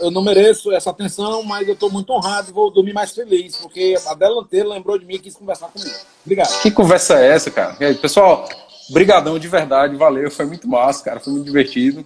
[0.00, 3.56] eu não mereço essa atenção, mas eu estou muito honrado e vou dormir mais feliz,
[3.56, 5.90] porque a delanteira lembrou de mim e quis conversar comigo.
[6.24, 6.62] Obrigado.
[6.62, 7.76] Que conversa é essa, cara?
[7.80, 8.48] E aí, pessoal,
[8.88, 12.04] brigadão de verdade, valeu, foi muito massa, cara, foi muito divertido.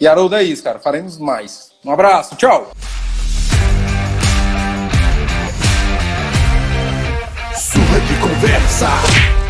[0.00, 1.70] E Haroldo é isso, cara, faremos mais.
[1.84, 2.72] Um abraço, tchau!
[7.54, 9.43] Surra de conversa.